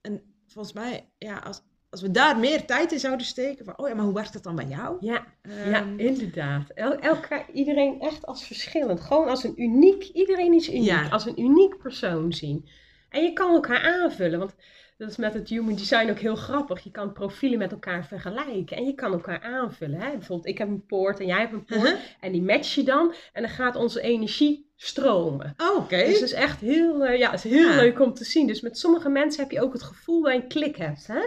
[0.00, 3.64] En volgens mij, ja, als, als we daar meer tijd in zouden steken.
[3.64, 4.96] Van, oh ja, maar hoe werkt dat dan bij jou?
[5.00, 6.70] Ja, Ehm, ja inderdaad.
[6.74, 9.00] El, elkaar, iedereen echt als verschillend.
[9.00, 10.88] Gewoon als een uniek, iedereen is uniek.
[10.88, 11.08] Ja.
[11.08, 12.68] Als een uniek persoon zien.
[13.08, 14.54] En je kan elkaar aanvullen, want
[14.98, 16.84] dat is met het human design ook heel grappig.
[16.84, 20.00] Je kan profielen met elkaar vergelijken en je kan elkaar aanvullen.
[20.00, 20.10] Hè?
[20.10, 21.80] Bijvoorbeeld, ik heb een poort en jij hebt een poort.
[21.82, 21.98] Uh-huh.
[22.20, 25.54] En die match je dan en dan gaat onze energie stromen.
[25.56, 25.96] Oh, oké.
[25.96, 27.76] Dus het is echt heel, eh, ja, het is heel Ja.
[27.76, 28.46] leuk om te zien.
[28.46, 31.06] Dus met sommige mensen heb je ook het gevoel dat je een klik hebt.
[31.06, 31.20] Hè?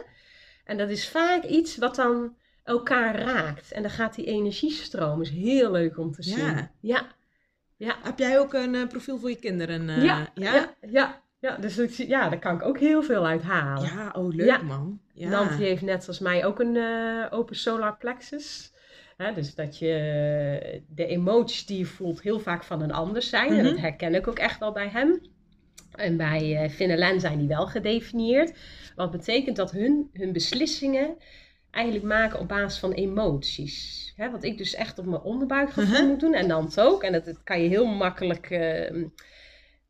[0.64, 3.72] En dat is vaak iets wat dan elkaar raakt.
[3.72, 5.22] En dan gaat die energie stromen.
[5.26, 6.38] is heel leuk om te zien.
[6.46, 6.72] Ja.
[6.80, 7.06] Ja,
[7.78, 9.90] ja, Heb jij ook een eh, profiel voor je kinderen?
[9.90, 10.54] eh, ja, ja?
[10.56, 11.56] ja, ja, ja.
[11.58, 13.90] Dus ik zie- ja, daar kan ik ook heel veel uit halen.
[13.96, 14.58] Ja, oh leuk Ja.
[14.62, 15.00] man.
[15.14, 15.30] Ja.
[15.30, 18.72] Nant die heeft net als mij ook een eh, open solar plexus.
[19.36, 23.50] Dus dat je de emoties die je voelt heel vaak van een ander zijn.
[23.50, 23.64] En Mhm.
[23.64, 25.22] dat herken ik ook echt wel bij hem.
[25.96, 28.54] En bij eh Finn en Len zijn die wel gedefinieerd.
[28.96, 31.18] Wat betekent dat hun, hun beslissingen
[31.72, 34.14] eigenlijk maken op basis van emoties.
[34.32, 36.08] Wat ik dus echt op mijn onderbuikgevoel Mhm.
[36.08, 36.34] moet doen.
[36.34, 37.04] En Nant ook.
[37.04, 39.04] En dat, dat kan je heel makkelijk eh,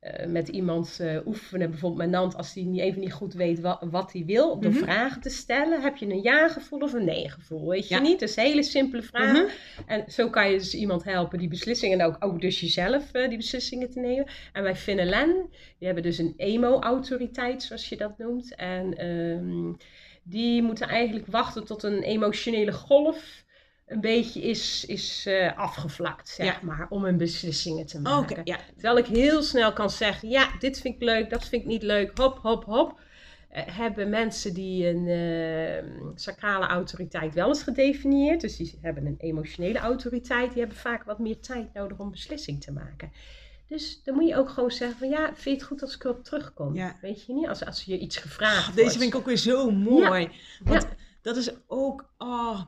[0.04, 1.70] eh, met iemand eh, oefenen.
[1.70, 4.60] Bijvoorbeeld met Nant, als hij niet, even niet goed weet wat, wat hij wil.
[4.60, 4.84] Door Mhm.
[4.84, 5.82] vragen te stellen.
[5.82, 7.68] Heb je een ja-gevoel of een nee-gevoel?
[7.70, 8.02] Weet je Ja.
[8.02, 8.20] niet?
[8.20, 9.44] Dus hele simpele vragen.
[9.44, 9.52] Mhm.
[9.86, 13.28] En zo kan je dus iemand helpen die beslissingen, en ook, ook dus jezelf eh,
[13.28, 14.26] die beslissingen te nemen.
[14.54, 15.48] En bij Finn en Len,
[15.78, 18.56] die hebben dus een emo-autoriteit, zoals je dat noemt.
[18.56, 19.74] En ehm,
[20.24, 23.43] die moeten eigenlijk wachten tot een emotionele golf
[23.94, 26.60] een beetje is, is eh, afgevlakt, zeg Ja.
[26.62, 28.42] maar, om hun beslissingen te maken.
[28.44, 28.58] Ja.
[28.74, 31.84] Terwijl ik heel snel kan zeggen, ja, dit vind ik leuk, dat vind ik niet
[31.84, 33.00] leuk, hop, hop, hop.
[33.50, 39.16] Eh, hebben mensen die een eh, sacrale autoriteit wel eens gedefinieerd, dus die hebben een
[39.18, 43.12] emotionele autoriteit, die hebben vaak wat meer tijd nodig om beslissing te maken.
[43.68, 46.04] Dus dan moet je ook gewoon zeggen van ja, vind je het goed als ik
[46.04, 46.76] erop terugkom?
[46.76, 46.96] Ja.
[47.02, 48.98] Weet je niet, als, als je iets gevraagd Deze wordt.
[48.98, 50.30] vind ik ook weer zo mooi.
[50.64, 50.90] Want Ja.
[51.22, 52.62] dat is ook, oh,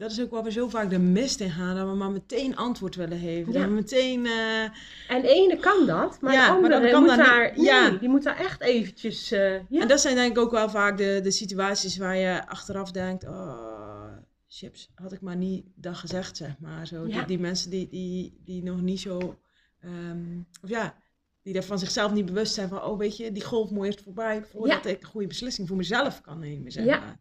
[0.00, 1.76] dat is ook waar we zo vaak de mist in gaan.
[1.76, 3.52] Dat we maar meteen antwoord willen geven.
[3.52, 4.62] Dat we meteen, eh,
[5.08, 7.26] En de ene kan dat, maar Ja, de maar andere kan moet niet.
[7.26, 7.90] daar, nee, Ja.
[7.90, 9.80] die moet daar echt eventjes, eh, ja.
[9.80, 13.24] En dat zijn denk ik ook wel vaak de, de situaties waar je achteraf denkt,
[13.24, 14.12] oh,
[14.48, 16.86] chips, had ik maar niet dat gezegd, zeg maar.
[16.86, 19.38] Zo, die, die mensen die, die, die nog niet zo,
[19.80, 20.94] ehm, of ja,
[21.42, 24.02] die er van zichzelf niet bewust zijn van, oh weet je, die golf moet eerst
[24.02, 27.18] voorbij voordat ik een goede beslissing voor mezelf kan nemen, zeg Ja.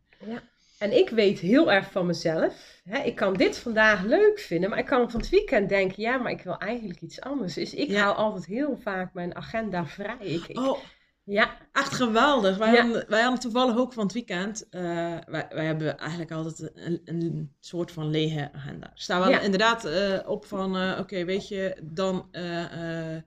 [0.79, 2.81] En ik weet heel erg van mezelf.
[2.89, 6.17] Hè, ik kan dit vandaag leuk vinden, maar ik kan van het weekend denken, ja,
[6.17, 7.53] maar ik wil eigenlijk iets anders.
[7.53, 8.03] Dus ik Ja.
[8.03, 10.17] hou altijd heel vaak mijn agenda vrij.
[10.19, 10.77] Ik, ik- Oh,
[11.29, 12.57] ja, Echt geweldig.
[12.57, 12.81] Wij, Ja.
[12.81, 14.69] hadden, wij hadden toevallig ook van het weekend.
[14.69, 14.81] eh,
[15.25, 18.85] wij, wij hebben eigenlijk altijd een, een soort van lege agenda.
[18.85, 19.39] Er staan wel Ja.
[19.39, 22.29] inderdaad eh, op van: eh, oké, weet je, dan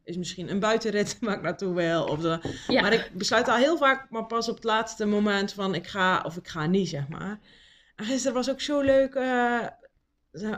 [0.05, 2.05] is misschien een buitenrit waar ik naartoe wil.
[2.05, 2.39] Of de,
[2.69, 2.81] ja.
[2.81, 6.23] Maar ik besluit al heel vaak, maar pas op het laatste moment van: ik ga
[6.27, 7.39] of ik ga niet, zeg maar.
[7.97, 9.15] En gisteren was ook zo leuk.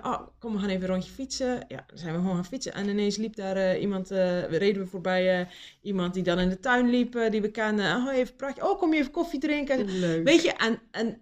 [0.03, 1.65] Oh, kom, we gaan even een rondje fietsen.
[1.69, 2.75] Ja, dan zijn we gewoon gaan fietsen.
[2.75, 5.47] En ineens liep daar eh, iemand, eh, we reden we voorbij eh,
[5.83, 7.97] iemand die dan in de tuin liep, die we kenden.
[7.97, 8.69] Oh, even praatje.
[8.71, 9.99] Oh, kom je even koffie drinken?
[9.99, 10.25] leuk.
[10.25, 11.19] Weet je, en, en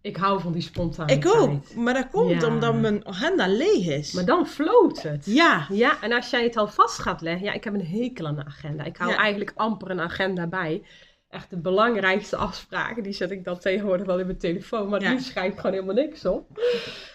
[0.00, 1.24] Ik hou van die spontaniteit.
[1.24, 1.74] ik ook.
[1.74, 2.48] Maar dat komt Ja.
[2.48, 4.12] omdat mijn agenda leeg is.
[4.12, 5.26] Maar dan floot het.
[5.26, 8.26] Ja, Ja, en als jij het al vast gaat leggen, ja, ik heb een hekel
[8.26, 8.84] aan een agenda.
[8.84, 9.16] Ik hou Ja.
[9.16, 10.82] eigenlijk amper een agenda bij.
[11.28, 15.12] Echt de belangrijkste afspraken, die zet ik dan tegenwoordig wel in mijn telefoon, maar Ja.
[15.12, 16.46] nu schrijf ik gewoon helemaal niks op.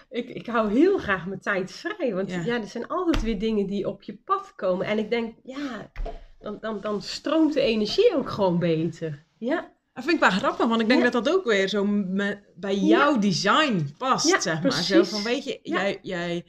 [0.10, 2.42] Ik, ik hou heel graag mijn tijd vrij, want Ja.
[2.46, 2.56] ja.
[2.62, 4.86] er zijn altijd weer dingen die op je pad komen.
[4.86, 5.92] En ik denk, ja,
[6.40, 9.26] dan, dan, dan stroomt de energie ook gewoon beter.
[9.38, 11.10] Ja, dat vind ik wel grappig, want ik denk Ja.
[11.10, 14.72] dat dat ook weer zo me- bij jouw design past, zeg maar.
[14.72, 15.10] Zo precies.
[15.14, 16.46] van, weet je, jij, jij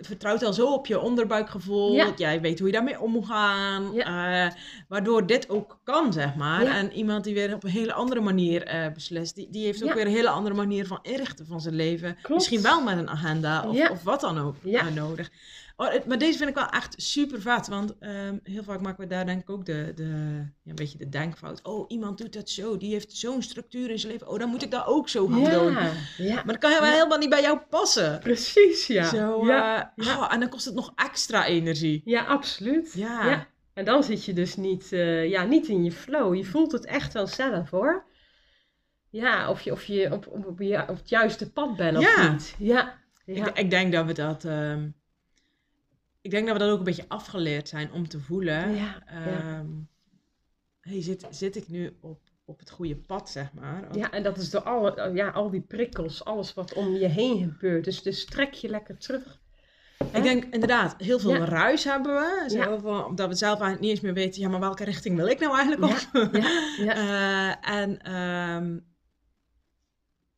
[0.00, 1.92] vertrouwt al zo op je onderbuikgevoel.
[1.92, 2.12] Ja.
[2.16, 3.94] Jij weet hoe je daarmee om moet gaan.
[3.98, 4.46] eh,
[4.88, 6.62] waardoor dit ook kan, zeg maar.
[6.64, 6.76] Ja.
[6.76, 9.94] En iemand die weer op een hele andere manier eh, beslist, die, die heeft ook
[9.94, 12.14] weer een hele andere manier van inrichten van zijn leven.
[12.14, 12.28] Klopt.
[12.28, 15.30] Misschien wel met een agenda of, of wat dan ook eh, nodig.
[15.76, 19.00] Oh, het- maar deze vind ik wel echt super vet, want ehm, heel vaak maken
[19.00, 20.04] we daar denk ik ook de, de,
[20.62, 21.62] ja, een beetje de denkfout.
[21.62, 24.28] Oh, iemand doet dat zo, die heeft zo'n structuur in zijn leven.
[24.28, 25.72] Oh, dan moet ik dat ook zo gaan doen.
[26.16, 26.34] ja.
[26.34, 26.84] Maar dat kan Ja.
[26.84, 28.18] helemaal niet bij jou passen.
[28.18, 29.04] precies, ja.
[29.08, 30.18] Zo, ja, eh, ja.
[30.18, 32.02] oh, en dan kost het nog extra energie.
[32.04, 32.92] ja, absoluut.
[32.96, 33.46] Ja.
[33.72, 36.34] En dan zit je dus niet, eh, ja, niet in je flow.
[36.34, 38.04] Je voelt het echt wel zelf hoor.
[39.10, 42.30] Ja, of je, of je op, op, op, je- op het juiste pad bent of
[42.30, 42.54] niet.
[42.58, 42.98] Ja.
[43.26, 43.34] ja.
[43.46, 44.44] Ik, ik denk dat we dat.
[44.44, 44.88] ehm,
[46.24, 48.74] ik denk dat we dat ook een beetje afgeleerd zijn om te voelen.
[48.74, 49.58] Ja, ja.
[49.58, 49.66] Ehm,
[50.80, 53.96] hey, zit, zit ik nu op, op het goede pad, zeg maar?
[53.96, 57.38] Ja, en dat is door alle, ja, al die prikkels, alles wat om je heen
[57.42, 57.84] gebeurt.
[57.84, 59.42] Dus, dus trek je lekker terug.
[60.12, 61.44] Ik denk inderdaad, heel veel Ja.
[61.44, 62.44] ruis hebben we.
[62.50, 62.78] Zo Ja.
[62.78, 65.38] van, omdat we zelf eigenlijk niet eens meer weten, ja, maar welke richting wil ik
[65.40, 66.32] nou eigenlijk op?
[66.32, 66.94] Ja, ja.
[67.64, 68.78] Eh, en ehm,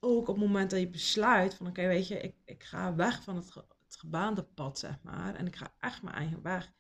[0.01, 3.23] ook op het moment dat je besluit van, oké, weet je, ik, ik ga weg
[3.23, 3.53] van het,
[3.97, 5.35] het gebaande pad, zeg maar.
[5.35, 6.73] En ik ga echt mijn eigen weg.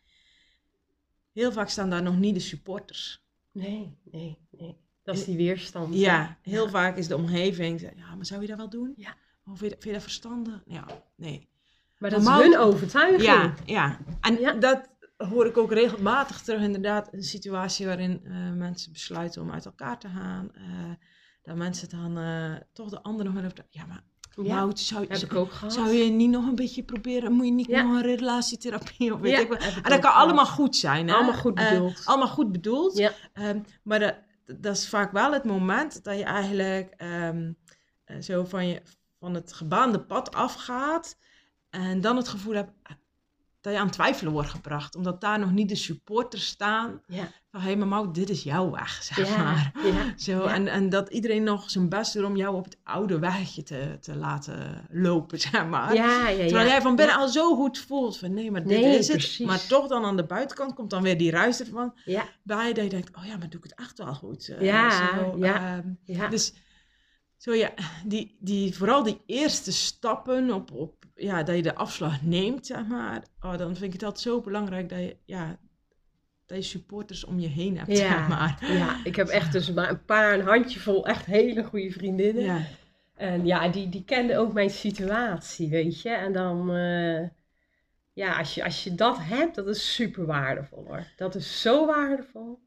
[1.32, 3.24] Heel vaak staan daar nog niet de supporters.
[3.52, 4.76] Nee, nee, nee.
[5.02, 5.94] Dat is die weerstand.
[5.94, 8.92] Ja, heel vaak is de omgeving, ja, maar zou je dat wel doen?
[8.96, 9.16] Ja.
[9.44, 10.62] Of vind je, vind je dat verstandig?
[10.66, 10.86] Ja,
[11.16, 11.48] nee.
[11.98, 13.22] Maar dat is hun overtuiging.
[13.22, 13.98] Ja, ja.
[14.20, 14.52] En Ja.
[14.52, 17.12] dat hoor ik ook regelmatig terug, inderdaad.
[17.12, 20.54] Een situatie waarin eh, mensen besluiten om uit elkaar te gaan.
[20.54, 20.90] eh,
[21.42, 23.66] dat mensen dan eh, toch de ander nog wel even...
[23.70, 24.04] Ja, maar
[24.42, 25.72] Ja, zou, heb ik ook gehad.
[25.72, 27.32] zou je niet nog een beetje proberen?
[27.32, 27.82] Moet je niet Ja.
[27.82, 29.58] nog een relatietherapie of weet Ja, ik wat?
[29.82, 31.14] En dat kan allemaal goed zijn, hè?
[31.14, 32.02] Allemaal goed Eh, bedoeld.
[32.04, 32.96] allemaal goed bedoeld.
[32.96, 33.12] Ja.
[33.32, 34.14] Ehm, maar dat,
[34.60, 37.52] dat is vaak wel het moment dat je eigenlijk ehm,
[38.04, 38.82] eh, zo van, je,
[39.18, 41.18] van het gebaande pad afgaat.
[41.70, 42.92] En dan het gevoel hebt eh,
[43.66, 44.96] dat je aan het twijfelen wordt gebracht.
[44.96, 47.00] Omdat daar nog niet de supporters staan.
[47.06, 47.28] Ja.
[47.50, 49.72] Van, hé hey, maar Maud, dit is jouw weg, zeg Ja, maar.
[49.84, 50.12] ja.
[50.16, 53.62] Zo, en, en dat iedereen nog zijn best doet om jou op het oude wegje
[53.62, 55.88] te, te laten lopen, zeg maar.
[55.88, 59.46] Terwijl jij van binnen al zo goed voelt van nee, maar dit Nee, is het.
[59.46, 62.84] Maar toch dan aan de buitenkant komt dan weer die ruis ervan Ja, bij dat
[62.84, 64.48] je denkt, oh ja, maar doe ik het echt wel goed.
[64.48, 65.76] Eh, Ja, zo, ja.
[65.76, 66.28] ehm, ja.
[66.28, 66.54] dus
[67.36, 67.74] zo ja,
[68.04, 72.86] die, die, vooral die eerste stappen op, op ja, dat je de afslag neemt, zeg
[72.86, 73.24] maar.
[73.40, 75.58] Oh, dan vind ik het altijd zo belangrijk dat je, ja,
[76.46, 78.58] dat je supporters om je heen hebt, zeg maar.
[78.60, 82.42] ja, ik heb echt dus maar een paar, een handjevol echt hele goede vriendinnen.
[82.42, 82.66] Ja,
[83.14, 86.10] En ja, die, die kenden ook mijn situatie, weet je.
[86.10, 87.28] En dan, eh,
[88.12, 91.06] ja, als je, als je dat hebt, dat is super waardevol hoor.
[91.16, 92.58] Dat is zo waardevol.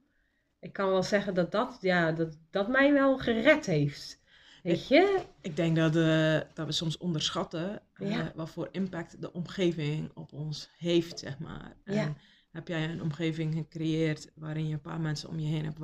[0.59, 4.18] Ik kan wel zeggen dat dat, ja, dat, dat mij wel gered heeft.
[4.63, 5.25] Weet je?
[5.41, 8.31] ik denk dat, eh, dat we soms onderschatten eh, Ja.
[8.35, 11.75] wat voor impact de omgeving op ons heeft, zeg maar.
[11.83, 12.15] En Ja.
[12.51, 15.79] heb jij een omgeving gecreëerd waarin je een paar mensen om je heen hebt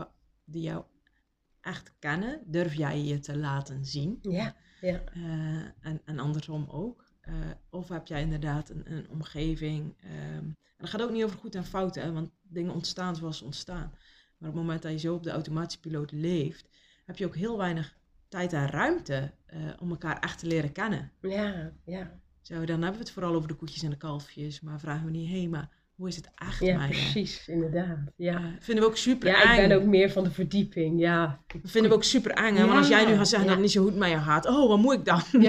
[0.46, 0.84] die jou
[1.62, 2.42] echt kennen?
[2.46, 4.18] Durf jij je te laten zien?
[4.22, 5.04] Ja, ja.
[5.14, 5.22] Eh,
[5.80, 7.04] en, en andersom ook.
[7.70, 9.96] Of heb jij inderdaad een, een omgeving.
[10.02, 10.14] ehm,
[10.78, 13.46] en dat gaat ook niet over goed en fout, hè, want dingen ontstaan zoals ze
[13.46, 13.90] ontstaan.
[14.38, 16.70] Maar op het moment dat je zo op de automatische piloot leeft,
[17.06, 17.98] heb je ook heel weinig
[18.30, 21.12] tijd en ruimte eh, om elkaar echt te leren kennen.
[21.22, 22.20] Ja, ja.
[22.42, 25.12] Zo, dan hebben we het vooral over de koetjes en de kalfjes, maar vragen we
[25.12, 27.98] niet, hé, maar hoe is het echt Ja, precies, inderdaad.
[28.16, 28.36] Ja.
[28.36, 31.40] Eh, vinden we ook super ja, ik ben ook meer van de verdieping, ja.
[31.48, 32.56] Dat vinden we ook super eng.
[32.56, 32.66] Hè?
[32.66, 33.46] Want als jij nu gaat zeggen ja.
[33.46, 34.48] dat het niet zo goed met je gaat.
[34.48, 35.22] Oh, wat moet ik dan?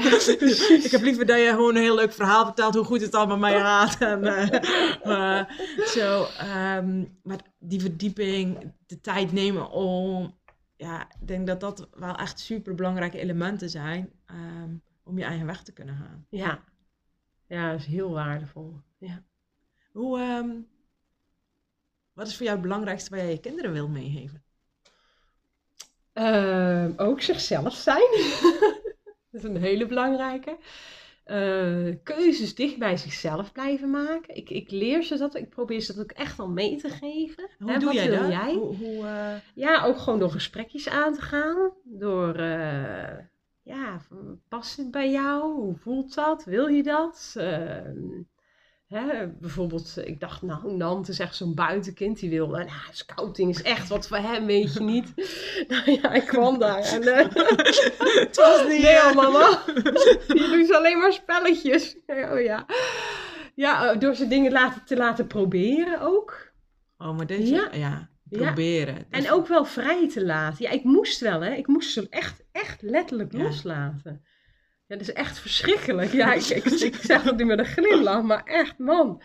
[0.84, 3.38] Ik heb liever dat je gewoon een heel leuk verhaal vertelt hoe goed het allemaal
[3.38, 4.00] met je gaat.
[4.00, 5.46] En, eh, eh,
[5.86, 10.34] zo, ehm, maar die verdieping, de tijd nemen om...
[10.76, 15.46] Ja, ik denk dat dat wel echt super belangrijke elementen zijn ehm, om je eigen
[15.46, 16.26] weg te kunnen gaan.
[16.30, 16.64] Ja.
[17.46, 18.80] Ja, dat is heel waardevol.
[18.98, 19.22] Ja.
[19.92, 20.50] Hoe, ehm,
[22.12, 24.44] wat is voor jou het belangrijkste waar jij je kinderen wil meegeven?
[26.12, 28.10] Ehm, ook zichzelf zijn.
[29.30, 30.58] dat is een hele belangrijke.
[31.26, 34.36] Eh, keuzes dicht bij zichzelf blijven maken.
[34.36, 35.34] Ik, ik leer ze dat.
[35.34, 37.48] Ik probeer ze dat ook echt al mee te geven.
[37.58, 38.30] Hoe Hè, doe wat jij wil dat?
[38.30, 38.54] jij?
[38.54, 41.70] Hoe, hoe, eh, Ja, ook gewoon door gesprekjes aan te gaan.
[41.84, 43.18] Door, eh,
[43.62, 44.00] ja,
[44.48, 45.54] past het bij jou?
[45.54, 46.44] Hoe voelt dat?
[46.44, 47.34] Wil je dat?
[48.86, 52.18] Hè, bijvoorbeeld, ik dacht, nou, Nant is echt zo'n buitenkind.
[52.20, 55.12] Die wil, nou, scouting is echt wat voor hem, weet je niet.
[55.68, 57.02] nou ja, ik kwam daar en...
[57.02, 57.24] eh,
[58.26, 58.82] het was niet...
[58.82, 59.62] Nee, eh, hoor, mama.
[60.28, 61.96] Je doet alleen maar spelletjes.
[62.06, 62.66] Oh ja.
[63.54, 66.52] Ja, eh, door ze dingen laten, te laten proberen ook.
[66.98, 67.68] Oh, maar deze, Ja.
[67.72, 68.38] ja, Ja.
[68.44, 69.06] proberen.
[69.10, 70.64] En ook wel vrij te laten.
[70.64, 71.52] Ja, ik moest wel, hè.
[71.54, 73.42] Ik moest ze echt, echt letterlijk Ja.
[73.42, 74.24] loslaten.
[74.86, 76.12] Ja, dat is echt verschrikkelijk.
[76.12, 79.22] Ja, ik, ik, ik zeg het nu met een glimlach, maar echt, man.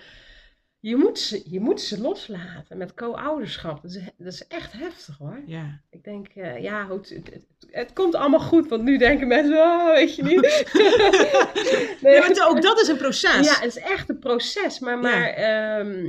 [0.80, 3.82] Je moet ze, je moet ze loslaten met co-ouderschap.
[3.82, 5.42] Dat is, dat is echt heftig, hoor.
[5.46, 5.82] Ja.
[5.90, 8.70] Ik denk, eh, ja, het, het, het komt allemaal goed.
[8.70, 10.40] Want nu denken mensen, oh, weet je niet.
[12.02, 13.46] Nee, maar ook dat is een proces.
[13.46, 14.80] Ja, het is echt een proces.
[14.80, 16.06] Maar, maar ehm,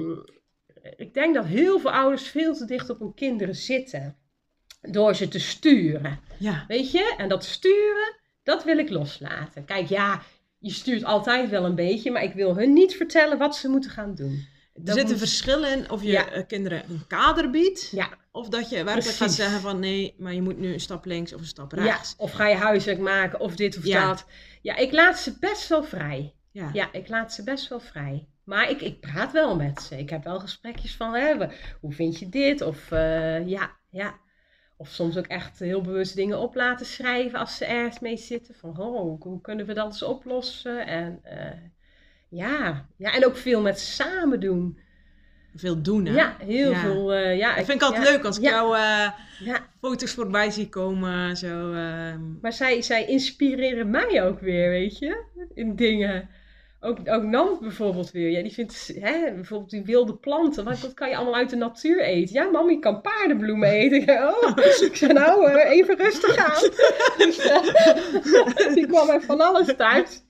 [0.97, 4.17] ik denk dat heel veel ouders veel te dicht op hun kinderen zitten.
[4.81, 6.21] Door ze te sturen.
[6.39, 6.65] Ja.
[6.69, 7.15] Weet je?
[7.17, 9.65] En dat sturen, dat wil ik loslaten.
[9.65, 10.23] Kijk, ja,
[10.59, 12.11] je stuurt altijd wel een beetje.
[12.11, 14.47] Maar ik wil hun niet vertellen wat ze moeten gaan doen.
[14.75, 16.31] Er Dat zit een verschil in of je Ja.
[16.31, 17.89] eh, kinderen een kader biedt.
[17.91, 19.37] Ja, Of dat je werkelijk gaat Precies.
[19.37, 22.15] zeggen van nee, maar je moet nu een stap links of een stap ja, rechts.
[22.17, 24.25] of ga je huiswerk maken of dit of dat.
[24.63, 26.35] Ja, ik laat ze best wel vrij.
[26.51, 26.71] Ja.
[26.73, 28.27] Ja, ik laat ze best wel vrij.
[28.45, 29.99] Maar ik, ik praat wel met ze.
[29.99, 31.35] Ik heb wel gesprekjes van, hè,
[31.81, 32.61] hoe vind je dit?
[32.61, 34.15] Of eh, ja, ja.
[34.83, 38.55] Of soms ook echt heel bewust dingen op laten schrijven als ze ergens mee zitten.
[38.55, 40.87] Van, oh, hoe, kunnen we dat eens oplossen?
[40.87, 41.59] En eh,
[42.29, 42.87] ja.
[42.97, 44.79] ja, en ook veel met samen doen.
[45.55, 46.13] Veel doen hè.
[46.15, 46.81] Ja, heel Ja.
[46.81, 47.13] veel.
[47.13, 48.51] eh, ja, Dat vind ik altijd ja, leuk als ik ja.
[48.51, 49.11] jou eh,
[49.47, 51.37] Ja, foto's voorbij zie komen.
[51.37, 52.21] Zo, ehm.
[52.41, 55.23] maar zij, zij inspireren mij ook weer, weet je,
[55.55, 56.29] in dingen.
[56.85, 58.31] Ook, ook Nant bijvoorbeeld weer.
[58.31, 60.65] Ja, die vindt hè, bijvoorbeeld die wilde planten.
[60.65, 62.35] Want dat kan je allemaal uit de natuur eten.
[62.35, 64.29] Ja, mami kan paardenbloemen eten.
[64.29, 66.71] Oh, ik zei nou, eh, even rustig aan.
[67.17, 70.23] Dus, eh, die kwam met van alles thuis.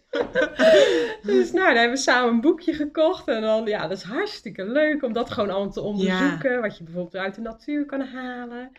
[1.22, 3.28] Dus nou, dan hebben we samen een boekje gekocht.
[3.28, 6.61] En dan, ja, dat is hartstikke leuk om dat gewoon allemaal te onderzoeken.
[6.61, 8.72] Wat je bijvoorbeeld uit de natuur kan halen.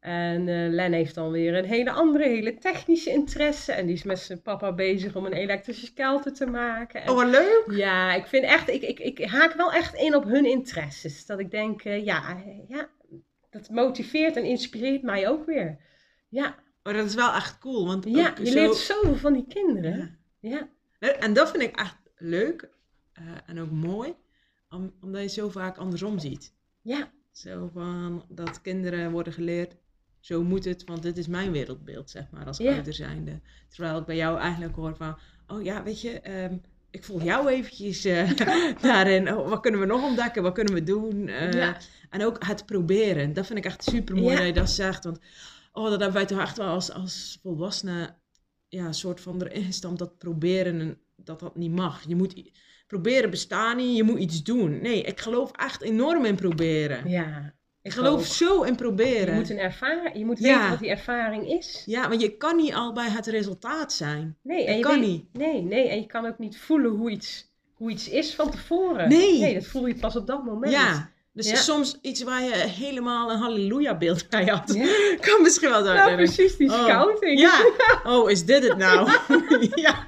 [0.00, 3.72] En eh, Len heeft dan weer een hele andere, hele technische interesse.
[3.72, 7.02] En die is met zijn papa bezig om een elektrische skelter te maken.
[7.02, 7.64] En Oh, wat leuk!
[7.70, 11.26] ja, ik vind echt, ik, ik, ik haak wel echt in op hun interesses.
[11.26, 12.88] Dat ik denk, eh, ja, eh, ja,
[13.50, 15.78] dat motiveert en inspireert mij ook weer.
[16.28, 17.86] Ja, Oh, dat is wel echt cool.
[17.86, 20.18] Want ja je zo- leert zoveel van die kinderen.
[20.40, 20.68] Ja.
[20.98, 22.68] Ja, En dat vind ik echt leuk
[23.46, 24.14] en ook mooi,
[24.68, 26.54] om, omdat je zo vaak andersom ziet.
[26.82, 29.76] ja, Zo van dat kinderen worden geleerd,
[30.20, 32.74] zo moet het, want dit is mijn wereldbeeld, zeg maar, als Ja.
[32.74, 33.40] ouder zijnde.
[33.68, 36.56] Terwijl ik bij jou eigenlijk hoor van, oh ja, weet je, ehm,
[36.90, 38.30] ik volg jou eventjes eh,
[38.82, 39.32] daarin.
[39.34, 40.42] Oh, wat kunnen we nog ontdekken?
[40.42, 41.28] Wat kunnen we doen?
[41.28, 41.76] Eh, Ja.
[42.10, 43.32] En ook het proberen.
[43.32, 44.36] Dat vind ik echt super mooi Ja.
[44.36, 45.04] dat je dat zegt.
[45.04, 45.18] Want
[45.72, 48.16] oh, dat hebben wij toch echt wel als, als volwassenen
[48.68, 52.04] ja, een soort van erin gestampt dat proberen en dat dat niet mag.
[52.08, 52.50] Je moet
[52.86, 54.80] proberen bestaan niet, je moet iets doen.
[54.82, 57.08] Nee, ik geloof echt enorm in proberen.
[57.08, 57.56] ja.
[57.88, 58.24] Ik geloof ook.
[58.26, 59.34] zo in proberen.
[59.34, 60.54] Je moet, een ervaring, je moet Ja.
[60.54, 61.82] weten wat die ervaring is.
[61.86, 64.36] Ja, want je kan niet al bij het resultaat zijn.
[64.42, 65.24] Nee, en je kan weet- niet.
[65.32, 69.08] Nee, nee, en je kan ook niet voelen hoe iets, hoe iets is van tevoren.
[69.08, 69.38] Nee.
[69.40, 70.72] Nee, dat voel je pas op dat moment.
[70.72, 71.56] Ja, dus Ja.
[71.56, 74.74] soms iets waar je helemaal een halleluja beeld bij had.
[74.74, 74.86] Ja.
[75.30, 76.16] kan misschien wel zo Nou, zijn.
[76.16, 77.40] precies, die Oh, scouting.
[77.40, 77.60] Ja,
[78.14, 79.10] oh, is dit het nou?
[79.74, 80.04] ja.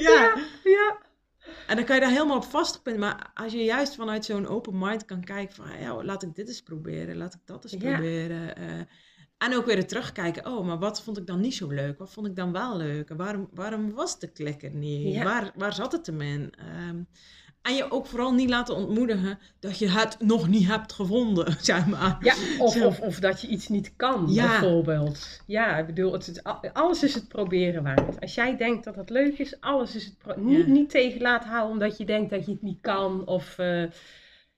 [0.00, 0.34] ja.
[0.64, 1.02] ja.
[1.66, 3.00] En dan kan je daar helemaal op vastpinnen.
[3.00, 5.78] Maar als je juist vanuit zo'n open mind kan kijken van...
[5.80, 7.16] Ja, laat ik dit eens proberen.
[7.16, 7.92] Laat ik dat eens Ja.
[7.92, 8.56] proberen.
[8.56, 8.80] eh.
[9.38, 10.46] en ook weer terugkijken.
[10.46, 11.98] Oh, maar wat vond ik dan niet zo leuk?
[11.98, 13.10] Wat vond ik dan wel leuk?
[13.10, 15.14] En waarom, waarom was de klik er niet?
[15.14, 15.24] Ja.
[15.24, 16.52] Waar, waar zat het hem in?
[16.58, 17.02] Ehm,
[17.64, 21.86] en je ook vooral niet laten ontmoedigen dat je het nog niet hebt gevonden, zeg
[21.86, 22.16] maar.
[22.20, 24.60] Ja, of, of, of dat je iets niet kan, Ja.
[24.60, 25.40] bijvoorbeeld.
[25.46, 28.20] Ja, ik bedoel, het, het- alles is het proberen waard.
[28.20, 30.36] Als jij denkt dat het leuk is, alles is het...
[30.36, 30.72] Niet, Ja.
[30.72, 33.26] niet tegen laten houden omdat je denkt dat je het niet kan.
[33.26, 33.82] Of eh,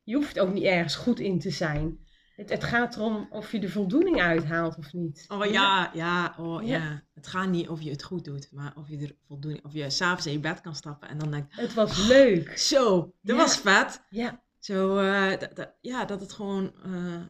[0.03, 1.99] je hoeft ook niet ergens goed in te zijn.
[2.37, 5.25] Het, het gaat erom of je de voldoening uithaalt of niet.
[5.29, 6.77] Oh ja, ja, oh, ja.
[6.77, 7.03] Ja.
[7.15, 9.65] Het gaat niet of je het goed doet, maar of je er voldoening...
[9.65, 11.57] Of je s'avonds in je bed kan stappen en dan denkt...
[11.57, 12.59] Het was leuk.
[12.73, 13.43] Zo, dat Ja.
[13.43, 14.03] was vet.
[14.11, 15.33] Ja, Zo, eh,
[15.81, 16.73] ja, dat het gewoon...
[16.85, 17.23] eh,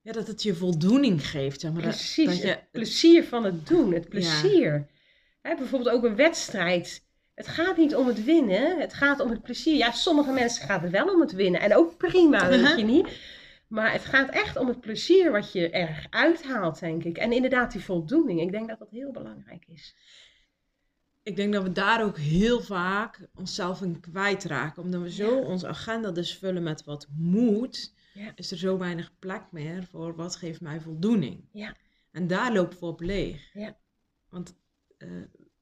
[0.00, 1.82] ja, dat het je voldoening geeft, zeg maar.
[1.82, 2.26] Precies.
[2.26, 4.90] Dat je, Het plezier van het doen, het plezier.
[5.42, 7.03] Hè, bijvoorbeeld ook een wedstrijd.
[7.34, 9.76] Het gaat niet om het winnen, het gaat om het plezier.
[9.76, 11.60] Ja, sommige mensen gaat het wel om het winnen.
[11.60, 12.78] En ook prima, weet Uh-huh.
[12.78, 13.18] je niet.
[13.68, 17.16] Maar het gaat echt om het plezier wat je er uithaalt, denk ik.
[17.18, 18.40] En inderdaad die voldoening.
[18.40, 19.94] Ik denk dat dat heel belangrijk is.
[21.22, 24.82] ik denk dat we daar ook heel vaak onszelf in kwijtraken.
[24.82, 25.42] Omdat we zo Ja.
[25.46, 28.32] onze agenda dus vullen met wat moet, Ja.
[28.34, 31.48] is er zo weinig plek meer voor wat geeft mij voldoening.
[31.52, 31.74] Ja.
[32.12, 33.50] En daar lopen we op leeg.
[33.52, 33.76] Ja.
[34.28, 34.56] Want
[34.98, 35.08] eh,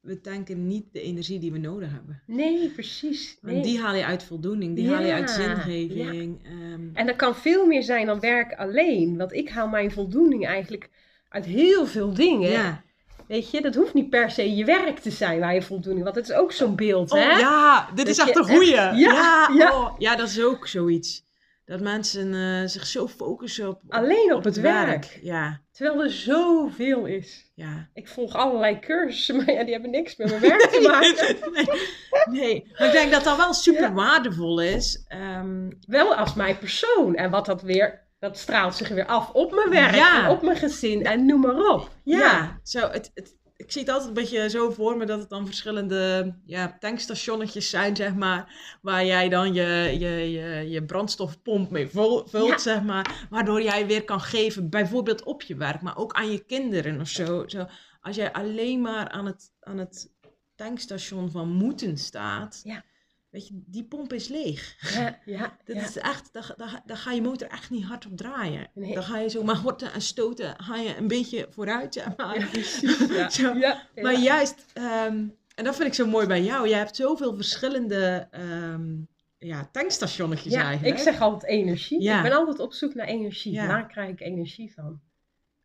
[0.03, 2.23] we tanken niet de energie die we nodig hebben.
[2.27, 3.39] Nee, precies.
[3.41, 3.63] Want Nee.
[3.63, 6.41] die haal je uit voldoening, die haal je uit Ja, zingeving.
[6.45, 9.17] ehm, En dat kan veel meer zijn dan werk alleen.
[9.17, 10.91] Want ik haal mijn voldoening eigenlijk
[11.29, 12.51] uit heel veel dingen.
[12.51, 12.83] ja.
[13.29, 16.05] Weet je, dat hoeft niet per se je werk te zijn waar je voldoening.
[16.05, 17.39] Want het is ook zo'n beeld, Oh, hè?
[17.39, 18.71] ja, dit Dat is echt een goeie.
[18.71, 19.73] ja, ja, ja.
[19.81, 21.25] oh, ja, dat is ook zoiets.
[21.65, 25.19] Dat mensen eh, zich zo focussen op, Alleen op het werk.
[25.23, 27.51] Ja, Terwijl er zoveel is.
[27.55, 27.89] ja.
[27.95, 31.37] Ik volg allerlei cursussen, maar ja, die hebben niks met mijn werk te maken.
[31.55, 35.05] nee, nee, maar ik denk dat dat wel super waardevol is.
[35.09, 37.15] Ehm, Wel als mijn persoon.
[37.15, 40.25] En wat dat weer, dat straalt zich weer af op mijn werk Ja.
[40.25, 41.91] en op mijn gezin en noem maar op.
[42.05, 42.61] ja, Ja.
[42.63, 45.47] Zo, het, het, ik zie het altijd een beetje zo voor me dat het dan
[45.47, 48.55] verschillende ja, tankstationnetjes zijn, zeg maar.
[48.83, 52.59] Waar jij dan je, je, je, je brandstofpomp mee vul- vult, Ja.
[52.59, 53.27] zeg maar.
[53.31, 57.09] Waardoor jij weer kan geven, bijvoorbeeld op je werk, maar ook aan je kinderen of
[57.09, 57.45] zo.
[57.47, 57.67] zo
[58.01, 60.11] als jij alleen maar aan het, aan het
[60.55, 62.85] tankstation van moeten staat, Ja.
[63.33, 64.77] Weet je, die pomp is leeg.
[64.95, 65.83] Ja, ja, Dat ja.
[65.83, 68.71] is echt, daar, daar, daar ga je motor echt niet hard op draaien.
[68.75, 68.95] Nee.
[68.95, 72.39] Dan ga je zo maar horten en stoten, ga je een beetje vooruit, maar.
[72.41, 73.35] Ja, precies.
[73.41, 73.55] Zo.
[73.55, 74.19] Maar ja.
[74.19, 74.65] juist,
[75.55, 79.01] en dat vind ik zo mooi bij jou, jij hebt zoveel verschillende ehm,
[79.39, 80.97] ja, tankstationnetjes Ja, eigenlijk.
[80.97, 82.03] ik zeg altijd energie.
[82.03, 82.17] Ja.
[82.17, 83.53] Ik ben altijd op zoek naar energie.
[83.53, 83.67] Ja.
[83.67, 85.01] Waar krijg ik energie van?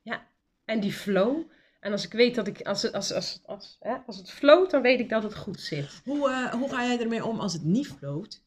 [0.01, 0.28] Ja,
[0.65, 1.49] en die flow.
[1.80, 4.71] En als ik weet dat ik, als het, als, als, als, hè, als het float,
[4.71, 6.01] dan weet ik dat het goed zit.
[6.03, 8.45] Hoe, eh, hoe ga jij ermee om als het niet floot?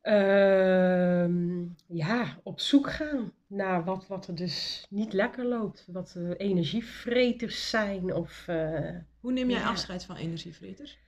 [0.00, 5.84] Ehm, ja, op zoek gaan naar wat, wat er dus niet lekker loopt.
[5.86, 8.14] Wat de energievreters zijn.
[8.14, 9.68] Of, eh, Hoe neem jij Ja.
[9.68, 10.98] afscheid van energievreters?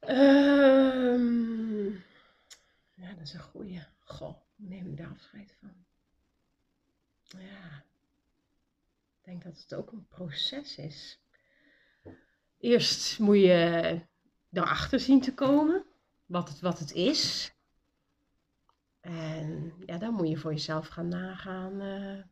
[0.00, 1.86] Ehm,
[2.94, 3.82] ja, dat is een goeie.
[4.04, 5.70] Goh, hoe neem ik daar afscheid van?
[7.40, 7.84] Ja,
[9.30, 11.20] denk dat het ook een proces is.
[12.58, 14.00] Eerst moet je
[14.52, 15.84] erachter zien te komen
[16.26, 17.54] wat het, wat het is.
[19.00, 22.22] En ja, dan moet je voor jezelf gaan nagaan eh,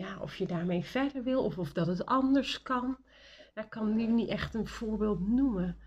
[0.00, 2.98] ja, of je daarmee verder wil of of dat het anders kan.
[3.54, 5.78] Ja, ik kan nu niet echt een voorbeeld noemen.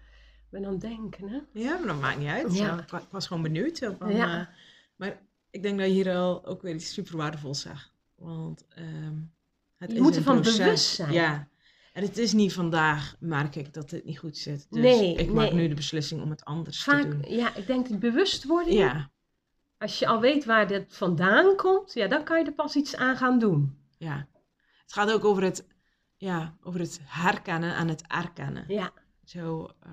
[0.54, 1.39] Aan het denken, hè?
[1.54, 2.56] Ja, maar dat maakt niet uit.
[2.58, 2.80] Ja.
[2.82, 3.80] Ik, wa- ik was gewoon benieuwd.
[3.80, 4.39] Van, Ja.
[4.39, 4.56] eh,
[4.96, 7.94] maar ik denk dat je hier al ook weer iets super waardevols zegt.
[8.22, 9.15] Want ehm,
[9.76, 10.57] het Je is moet ervan proces.
[10.57, 11.11] bewust zijn.
[11.13, 11.49] Ja.
[11.93, 14.67] En het is niet vandaag, merk ik, dat dit niet goed zit.
[14.69, 15.61] Dus Nee, ik maak nee.
[15.61, 17.36] nu de beslissing om het anders te doen.
[17.36, 18.78] ja, ik denk die bewustwording.
[18.78, 19.11] Ja,
[19.78, 22.95] Als je al weet waar dit vandaan komt, ja, dan kan je er pas iets
[22.95, 23.78] aan gaan doen.
[23.97, 24.30] ja.
[24.82, 25.67] Het gaat ook over het,
[26.17, 28.65] ja, over het herkennen en het erkennen.
[28.67, 28.93] Ja,
[29.24, 29.91] Zo, eh,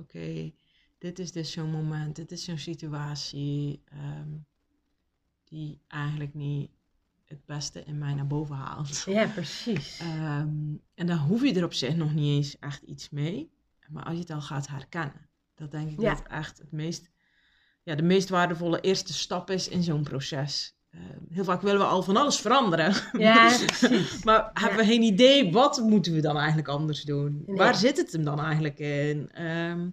[0.00, 0.52] oké,
[0.98, 4.28] dit is dus zo'n moment, dit is zo'n situatie ehm,
[5.44, 6.70] die eigenlijk niet
[7.28, 8.98] het beste in mij naar boven haalt.
[9.06, 9.98] ja precies.
[10.00, 10.48] Ehm,
[10.94, 13.50] en dan hoef je er op zich nog niet eens echt iets mee.
[13.88, 16.14] Maar als je het al gaat herkennen, dat denk ik Ja.
[16.14, 17.10] dat echt het meest,
[17.82, 20.76] ja, de meest waardevolle eerste stap is in zo'n proces.
[20.90, 22.94] Ehm, heel vaak willen we al van alles veranderen.
[23.18, 24.24] Ja, precies.
[24.24, 27.42] Maar hebben we geen idee, wat moeten we dan eigenlijk anders doen?
[27.46, 27.56] Nee.
[27.56, 29.30] Waar zit het hem dan eigenlijk in?
[29.32, 29.88] Ehm,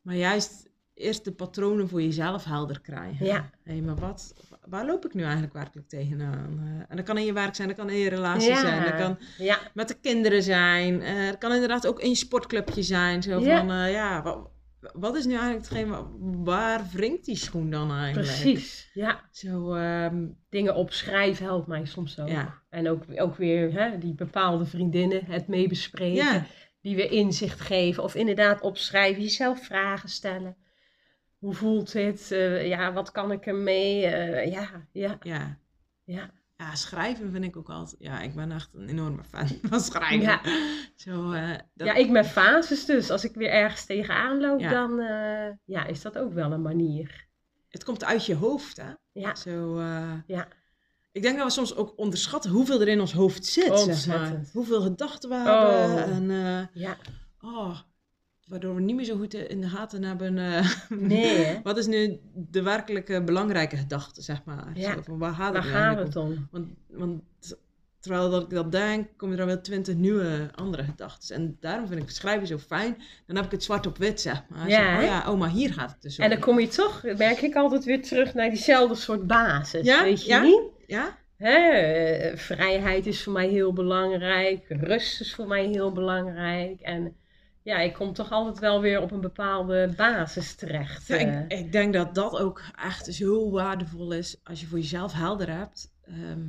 [0.00, 3.26] maar juist eerst de patronen voor jezelf helder krijgen.
[3.26, 3.50] Ja.
[3.62, 4.34] Hé, maar wat,
[4.68, 6.58] waar loop ik nu eigenlijk werkelijk tegenaan?
[6.62, 8.60] Eh, en dat kan in je werk zijn, dat kan in je relatie Ja.
[8.60, 11.02] zijn, dat kan Ja, met de kinderen zijn.
[11.02, 13.22] eh het kan inderdaad ook in je sportclubje zijn.
[13.22, 13.58] Zo Ja.
[13.58, 14.50] van, eh, ja, wat,
[14.92, 16.06] wat is nu eigenlijk hetgeen, wa-
[16.44, 18.26] waar wringt die schoen dan eigenlijk?
[18.42, 18.90] precies.
[18.94, 22.28] Ja, Zo, ehm, dingen opschrijven helpt mij soms ook.
[22.28, 22.62] Ja.
[22.70, 26.46] En ook, ook weer hè, die bepaalde vriendinnen, het meebespreken,
[26.80, 28.02] die weer inzicht geven.
[28.02, 30.56] Of inderdaad opschrijven, jezelf vragen stellen.
[31.38, 32.30] Hoe voelt dit?
[32.30, 34.06] Eh, ja, wat kan ik ermee?
[34.06, 35.58] Eh, ja, ja, ja.
[36.04, 36.30] ja.
[36.58, 37.96] Ja, schrijven vind ik ook altijd.
[37.98, 40.20] Ja, ik ben echt een enorme fan van schrijven.
[40.20, 40.40] Ja.
[40.94, 41.32] Zo,
[41.74, 43.10] dat, Ja, ik met fases dus.
[43.10, 44.70] Als ik weer ergens tegenaan loop, Ja.
[44.70, 44.96] dan
[45.64, 47.26] ja, is dat ook wel een manier.
[47.68, 48.90] Het komt uit je hoofd, hè?
[49.12, 49.80] Ja, Zo,
[50.26, 50.48] ja,
[51.12, 54.40] ik denk dat we soms ook onderschatten hoeveel er in ons hoofd zit, zeg maar.
[54.52, 55.70] Hoeveel gedachten we Oh.
[55.96, 56.14] hebben.
[56.14, 56.96] En, eh, ja.
[57.40, 57.78] oh,
[58.46, 60.38] waardoor we niet meer zo goed in de gaten hebben.
[60.38, 61.60] eh, Nee?
[61.62, 64.70] Wat is nu de werkelijke belangrijke gedachte, zeg maar?
[64.74, 64.92] Ja.
[64.94, 66.30] Zo, van waar gaat Waar het gaat eigenlijk het om?
[66.30, 66.48] om?
[66.50, 67.22] Want, want
[68.00, 71.36] terwijl dat ik dat denk, komen er wel twintig nieuwe andere gedachten.
[71.36, 72.96] En daarom vind ik schrijven zo fijn.
[73.26, 74.68] Dan heb ik het zwart op wit, zeg maar.
[74.68, 76.24] Ja, Zo, oh ja, oh, maar hier gaat het dus om.
[76.24, 79.84] En dan kom je toch, merk ik altijd weer terug naar diezelfde soort basis.
[79.86, 80.42] Ja, Weet je ja.
[80.42, 80.62] niet?
[80.86, 81.18] Ja?
[81.36, 84.64] Hè, eh, vrijheid is voor mij heel belangrijk.
[84.68, 86.80] Rust is voor mij heel belangrijk.
[86.80, 87.16] En
[87.66, 91.06] ja, ik kom toch altijd wel weer op een bepaalde basis terecht.
[91.06, 91.40] Ja, eh.
[91.40, 95.50] ik, ik denk dat dat ook echt zo waardevol is als je voor jezelf helder
[95.56, 95.92] hebt.
[96.04, 96.48] ehm,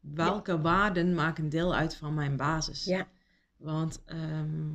[0.00, 2.84] welke waarden maken deel uit van mijn basis?
[2.84, 3.08] Ja.
[3.56, 4.70] Want ehm,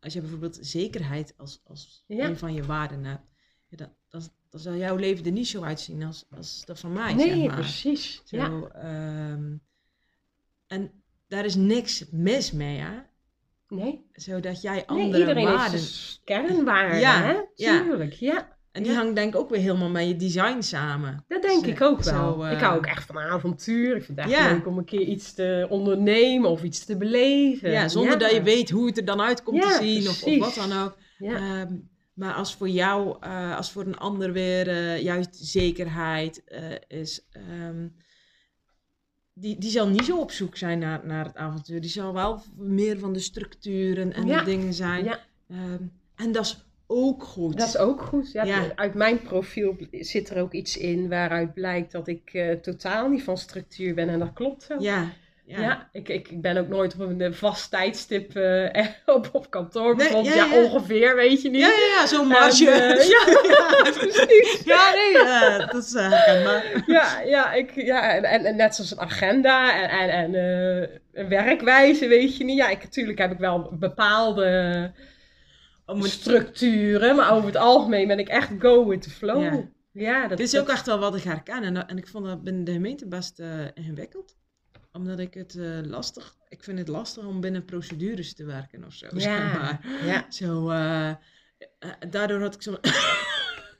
[0.00, 2.28] als je bijvoorbeeld zekerheid als, als Ja.
[2.28, 3.22] een van je waarden hebt,
[4.08, 7.14] dan zal jouw leven er niet zo uitzien als, als dat van mij.
[7.14, 7.54] nee, zeg maar.
[7.54, 8.22] precies.
[8.24, 8.68] Zo, Ja.
[8.68, 9.56] ehm,
[10.66, 12.98] en daar is niks mis mee, hè?
[13.74, 15.70] Nee, Zodat jij nee andere iedereen waarden...
[15.70, 17.34] heeft zijn kernwaarden, Ja, hè?
[17.54, 17.82] ja.
[17.82, 18.52] Tuurlijk, ja.
[18.72, 18.98] En die Ja.
[18.98, 21.24] hangt denk ik ook weer helemaal met je design samen.
[21.28, 22.46] Dat denk Zo- ik ook zo, wel.
[22.46, 23.96] eh, Ik hou ook echt van avontuur.
[23.96, 24.52] Ik vind het echt Ja.
[24.52, 27.70] leuk om een keer iets te ondernemen of iets te beleven.
[27.70, 30.38] Ja, zonder dat je weet hoe het er dan uit komt te zien of, of
[30.38, 30.96] wat dan ook.
[31.18, 31.72] Ehm,
[32.14, 36.62] maar als voor jou, eh, als voor een ander weer eh, juist zekerheid eh,
[37.00, 37.88] is, ehm,
[39.34, 41.80] die, die zal niet zo op zoek zijn naar, naar het avontuur.
[41.80, 44.38] Die zal wel meer van de structuren en Ja.
[44.38, 45.04] de dingen zijn.
[45.04, 45.18] Ja.
[45.48, 45.82] Ehm,
[46.16, 47.58] en dat is ook goed.
[47.58, 48.32] dat is ook goed.
[48.32, 48.72] Ja, Ja.
[48.74, 53.22] Uit mijn profiel zit er ook iets in waaruit blijkt dat ik eh, totaal niet
[53.22, 54.08] van structuur ben.
[54.08, 54.76] En dat klopt zo.
[54.80, 55.12] Ja,
[55.46, 55.88] Ja, ja.
[55.92, 59.96] ik, ik, ben ook nooit op een eh, vast tijdstip eh, op, op kantoor Nee,
[59.96, 60.34] bijvoorbeeld.
[60.34, 60.62] ja, Ja, ja.
[60.62, 61.60] ongeveer, weet je niet.
[61.60, 62.70] Ja, ja, ja, zo'n marge.
[62.70, 64.62] En, eh, ja, precies.
[64.64, 66.82] Ja, nee, eh, dat is uh, herkenbaar.
[66.86, 70.88] Ja, ja, ik, ja en, en, en net zoals een agenda en, en, en eh,
[71.12, 72.56] een werkwijze, weet je niet.
[72.56, 74.92] Ja, ik, natuurlijk heb ik wel bepaalde
[75.86, 79.64] structuren, maar over het algemeen ben ik echt go with the flow.
[79.92, 80.28] Ja.
[80.28, 81.62] Dat is ook echt wel wat ik herken.
[81.62, 84.36] En, en ik vond dat binnen de gemeente best eh, ingewikkeld.
[84.96, 86.34] Omdat ik het eh, lastig...
[86.48, 89.06] Ik vind het lastig om binnen procedures te werken of zo.
[89.12, 89.80] zeg Ja, maar.
[90.04, 90.26] ja.
[90.28, 91.16] Zo, eh, eh,
[92.10, 92.76] daardoor had ik zo...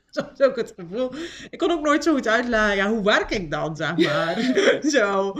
[0.09, 1.11] Soms ook het gevoel...
[1.49, 4.39] Ik kon ook nooit zo goed uitleggen, ja, hoe werk ik dan, zeg maar.
[4.95, 5.33] zo.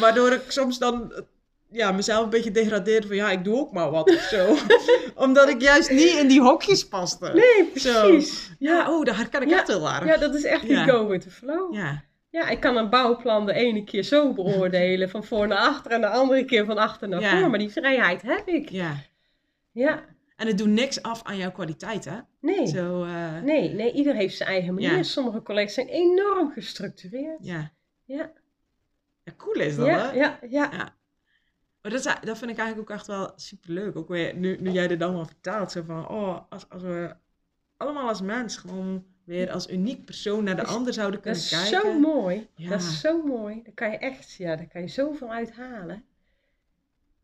[0.00, 1.12] waardoor ik soms dan
[1.70, 4.56] ja, mezelf een beetje degradeerde van ja, ik doe ook maar wat of zo.
[5.14, 7.30] Omdat ik juist niet in die hokjes paste.
[7.34, 8.08] Nee, Zo.
[8.08, 8.50] precies.
[8.58, 9.58] Ja, oh, daar herken ik Ja.
[9.58, 10.04] echt heel erg.
[10.04, 11.74] Ja, dat is echt die go with the flow.
[11.74, 15.92] Ja, Ja, ik kan een bouwplan de ene keer zo beoordelen, van voor naar achter,
[15.92, 17.40] en de andere keer van achter naar Ja.
[17.40, 17.50] voor.
[17.50, 18.68] Maar die vrijheid heb ik.
[18.68, 18.96] ja.
[19.72, 20.04] Ja,
[20.36, 22.18] En het doet niks af aan jouw kwaliteit, hè?
[22.40, 22.66] nee.
[22.66, 24.96] Zo, eh, Nee, nee, ieder heeft zijn eigen manier.
[24.96, 25.02] Ja.
[25.02, 27.38] Sommige collega's zijn enorm gestructureerd.
[27.40, 27.70] ja.
[28.04, 28.32] Ja,
[29.24, 30.16] ja, cool is dat, ja, hè?
[30.18, 30.68] ja, ja.
[31.82, 33.96] Maar dat, is, dat vind ik eigenlijk ook echt wel superleuk.
[33.96, 37.14] Ook weer, nu, nu jij dit allemaal vertelt, zo van, oh, als, als we
[37.76, 41.22] allemaal als mens gewoon weer als uniek persoon naar de Dat is- ander zouden Dat
[41.22, 41.92] kunnen is kijken.
[41.92, 42.48] zo mooi.
[42.56, 42.68] Ja.
[42.68, 43.60] Dat is zo mooi.
[43.64, 46.04] Daar kan je echt, ja, daar kan je zoveel uithalen.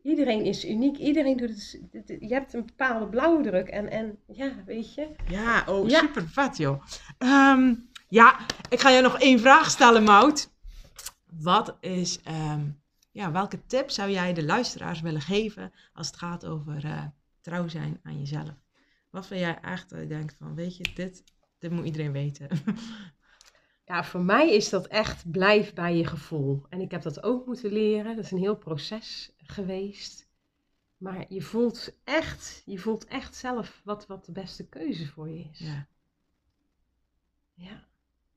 [0.01, 0.97] Iedereen is uniek.
[0.97, 2.07] Iedereen doet het.
[2.19, 5.09] Je hebt een bepaalde blauwdruk en, en ja, weet je.
[5.29, 5.99] Ja, oh, Ja.
[5.99, 6.83] super vet, joh.
[7.17, 7.73] Ehm,
[8.07, 8.39] ja,
[8.69, 10.49] ik ga je nog één vraag stellen, Mout.
[11.39, 12.61] Wat is, ehm,
[13.11, 17.03] ja, welke tip zou jij de luisteraars willen geven als het gaat over eh,
[17.41, 18.53] trouw zijn aan jezelf?
[19.09, 21.23] Wat vind jij echt, dat je denkt van, weet je, dit,
[21.59, 22.47] dit moet iedereen weten.
[23.87, 26.65] Ja, voor mij is dat echt blijf bij je gevoel.
[26.69, 28.15] En ik heb dat ook moeten leren.
[28.15, 30.27] Dat is een heel proces geweest.
[30.97, 35.47] Maar je voelt echt, je voelt echt zelf wat, wat de beste keuze voor je
[35.51, 35.59] is.
[35.59, 35.87] ja.
[37.53, 37.87] Ja,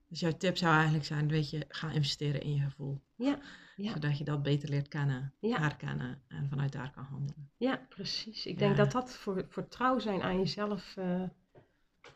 [0.09, 3.01] Dus jouw tip zou eigenlijk zijn, weet je, ga investeren in je gevoel.
[3.15, 3.39] ja,
[3.77, 3.93] ja.
[3.93, 5.59] Zodat je dat beter leert kennen, Ja.
[5.59, 7.51] herkennen en vanuit daar kan handelen.
[7.57, 8.47] ja precies.
[8.47, 11.23] Ik denk dat dat voor, voor trouw zijn aan jezelf eh,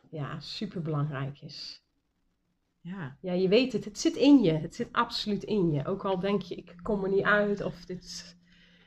[0.09, 1.81] ja, super belangrijk is.
[2.81, 3.85] Ja, Ja, je weet het.
[3.85, 4.51] Het zit in je.
[4.51, 5.85] Het zit absoluut in je.
[5.85, 8.37] Ook al denk je, ik kom er niet uit of dit...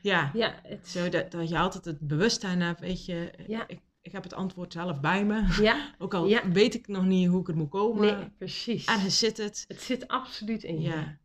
[0.01, 0.31] ja.
[0.33, 0.87] Ja, het...
[0.87, 3.67] Zo dat, dat je altijd het bewustzijn hebt, weet je, Ja.
[3.67, 5.57] ik, ik heb het antwoord zelf bij me.
[5.61, 6.49] Ja, Ook al Ja.
[6.51, 8.17] weet ik nog niet hoe ik het moet komen.
[8.17, 8.85] nee, precies.
[8.85, 9.65] Ergens zit het.
[9.67, 10.89] Het zit absoluut in je.
[10.89, 11.17] Ja,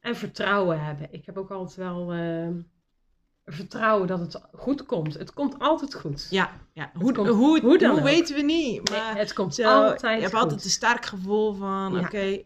[0.00, 1.12] En vertrouwen hebben.
[1.12, 2.60] Ik heb ook altijd wel ehm,
[3.46, 5.14] vertrouwen dat het goed komt.
[5.14, 6.26] Het komt altijd goed.
[6.30, 6.90] ja, ja.
[6.94, 8.00] Hoe, komt hoe, hoe, hoe dan ook.
[8.04, 8.90] weten we niet.
[8.90, 10.42] Nee, Maar het komt zo, altijd je hebt goed.
[10.42, 12.00] altijd een sterk gevoel van, Ja.
[12.00, 12.42] oké,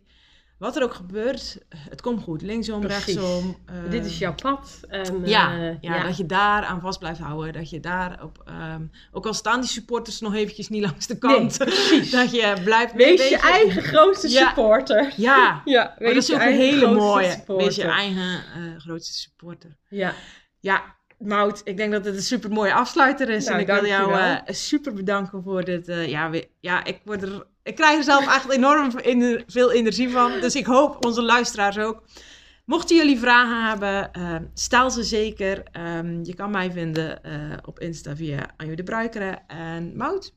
[0.58, 2.42] wat er ook gebeurt, het komt goed.
[2.42, 3.04] Linksom, Precies.
[3.14, 3.56] rechtsom.
[3.90, 4.80] Dit is jouw pad.
[4.88, 7.52] En, Ja, eh, ja, dat je daar aan vast blijft houden.
[7.52, 8.82] Dat je daar op, ehm,
[9.12, 11.58] ook al staan die supporters nog eventjes niet langs de kant.
[12.10, 12.92] dat je blijft...
[12.94, 14.46] Wees weet je eigen grootste Ja.
[14.46, 15.12] supporter.
[15.16, 17.30] Ja, Ja, maar dat is ook een hele mooie.
[17.30, 17.66] supporter.
[17.66, 18.40] Wees je eigen
[18.80, 19.76] grootste supporter.
[19.88, 20.14] Ja,
[20.60, 20.82] Ja,
[21.18, 23.44] Mout, ik denk dat het een super mooie afsluiter is.
[23.44, 24.10] Nou, en ik wil jou
[24.46, 25.88] eh, super bedanken voor dit.
[25.88, 28.90] eh, ja, we- ja, ik, word er, ik krijg er zelf echt enorm
[29.46, 30.32] veel energie van.
[30.40, 32.02] Dus ik hoop onze luisteraars ook.
[32.64, 35.62] Mochten jullie vragen hebben, eh, stel ze zeker.
[35.72, 37.32] Ehm, je kan mij vinden eh,
[37.64, 39.38] op Insta via Anjo de Bruikere.
[39.46, 40.34] En Mout,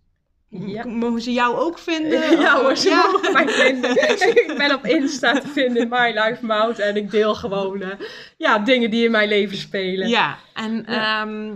[0.60, 0.86] Ja.
[0.86, 2.39] mogen ze jou ook vinden?
[2.41, 3.06] ja hoor, ze Ja.
[3.12, 3.91] mogen mij vinden.
[4.49, 6.80] ik ben op Insta te vinden, My Life Mout.
[6.80, 7.99] En ik deel gewoon eh,
[8.38, 10.08] ja, dingen die in mijn leven spelen.
[10.10, 11.22] Ja, en Ja.
[11.22, 11.56] ehm,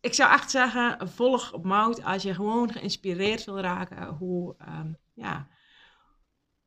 [0.00, 4.92] ik zou echt zeggen, volg op Mout als je gewoon geïnspireerd wil raken hoe, ehm,
[5.14, 5.48] ja,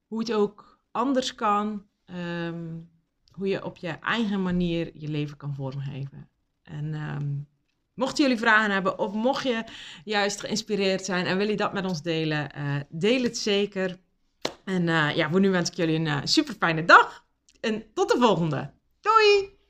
[0.07, 2.65] hoe het ook anders kan, ehm,
[3.31, 6.29] hoe je op je eigen manier je leven kan vormgeven.
[6.63, 6.93] En
[8.01, 9.63] mochten jullie vragen hebben of mocht je
[10.03, 13.97] juist geïnspireerd zijn en wil je dat met ons delen, eh, deel het zeker.
[14.65, 17.25] En eh, ja, voor nu wens ik jullie een super fijne dag
[17.59, 18.73] en tot de volgende.
[19.01, 19.60] Doei!